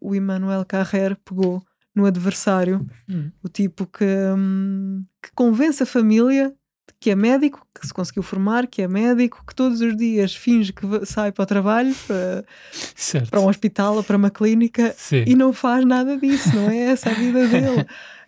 [0.00, 1.62] o Emmanuel Carrer pegou
[1.94, 3.30] no adversário, hum.
[3.42, 4.04] o tipo que,
[4.36, 6.54] hum, que convence a família
[7.02, 10.72] que é médico, que se conseguiu formar, que é médico, que todos os dias finge
[10.72, 12.44] que sai para o trabalho, para,
[13.28, 15.24] para um hospital ou para uma clínica Sim.
[15.26, 17.86] e não faz nada disso, não é essa a vida dele.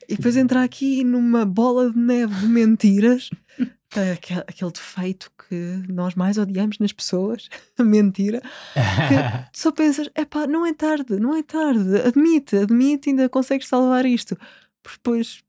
[0.09, 3.31] e depois entra aqui numa bola de neve de mentiras,
[4.13, 7.49] aquele, aquele defeito que nós mais odiamos nas pessoas,
[7.79, 8.41] a mentira,
[8.75, 13.69] que só pensas, é pá, não é tarde, não é tarde, admite, admite, ainda consegues
[13.69, 14.37] salvar isto.
[14.83, 15.45] Porque depois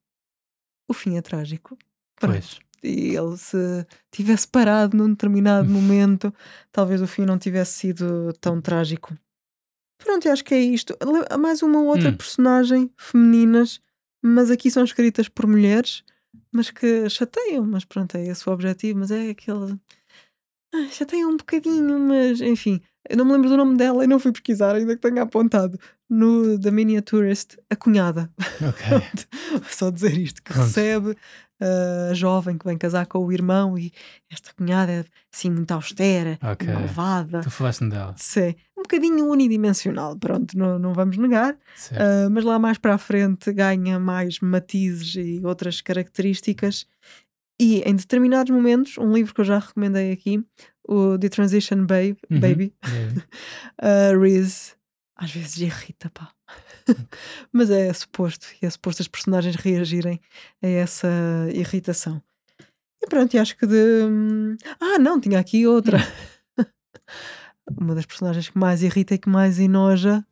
[0.87, 1.77] o fim é trágico.
[2.17, 2.59] Pois.
[2.84, 6.34] E ele se tivesse parado num determinado momento,
[6.71, 9.13] talvez o fim não tivesse sido tão trágico.
[9.97, 10.95] Pronto, acho que é isto.
[11.39, 12.17] Mais uma ou outra hum.
[12.17, 13.80] personagem femininas,
[14.21, 16.03] mas aqui são escritas por mulheres
[16.51, 19.78] mas que chateiam, mas pronto, é esse o objetivo, mas é aquele.
[20.73, 24.19] Ah, chateiam um bocadinho, mas enfim, eu não me lembro do nome dela e não
[24.19, 25.78] fui pesquisar, ainda que tenha apontado.
[26.09, 28.32] no The Miniaturist, a cunhada.
[28.61, 29.21] Ok.
[29.69, 30.65] Só dizer isto, que Pronto.
[30.65, 31.17] recebe
[31.59, 33.91] a jovem que vem casar com o irmão e
[34.29, 36.67] esta cunhada é assim muito austera, Ok.
[36.67, 37.41] malvada.
[37.41, 38.13] Tu falaste-me dela.
[38.17, 41.57] Sim, um bocadinho unidimensional, pronto, não, não vamos negar,
[41.93, 46.85] ah, mas lá mais para a frente ganha mais matizes e outras características.
[47.59, 50.43] E em determinados momentos, um livro que eu já recomendei aqui,
[50.87, 52.39] o The Transition Babe, Uhum.
[52.41, 53.15] Baby, É.
[54.13, 54.73] a Reese
[55.15, 56.29] às vezes irrita, pá.
[57.51, 60.19] Mas é suposto, é suposto as personagens reagirem
[60.63, 61.07] a essa
[61.53, 62.21] irritação.
[63.01, 64.03] E pronto, e acho que de.
[64.03, 65.97] hum, Ah, não, tinha aqui outra.
[67.79, 70.25] Uma das personagens que mais irrita e que mais enoja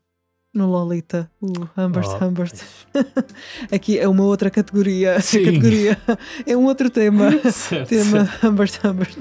[0.54, 2.54] no Lolita, o Humbert Oh, Humbert.
[3.74, 5.16] Aqui é uma outra categoria.
[5.16, 5.98] Categoria.
[6.46, 7.32] É um outro tema.
[7.52, 8.48] certo, tema certo.
[8.48, 9.18] Humbert Humbert.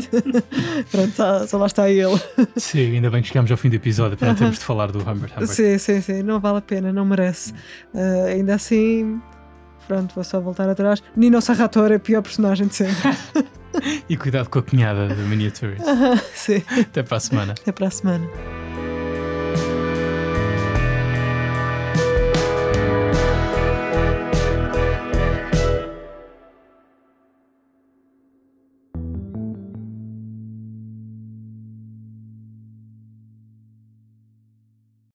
[0.91, 2.21] Pronto, só, só lá está ele.
[2.57, 4.99] Sim, ainda bem que chegamos ao fim do episódio para não termos de falar do
[5.01, 5.47] Humbert Humbert.
[5.49, 7.55] Sim, sim, sim, não vale a pena, não merece.
[7.95, 9.21] Ah, ainda assim,
[9.89, 11.03] pronto, vou só voltar atrás.
[11.17, 13.17] Nino Sarrator é a pior personagem de sempre.
[14.07, 15.81] E cuidado com a cunhada da Miniatures.
[16.35, 17.53] sim, Até para a semana.
[17.59, 18.29] até para a semana.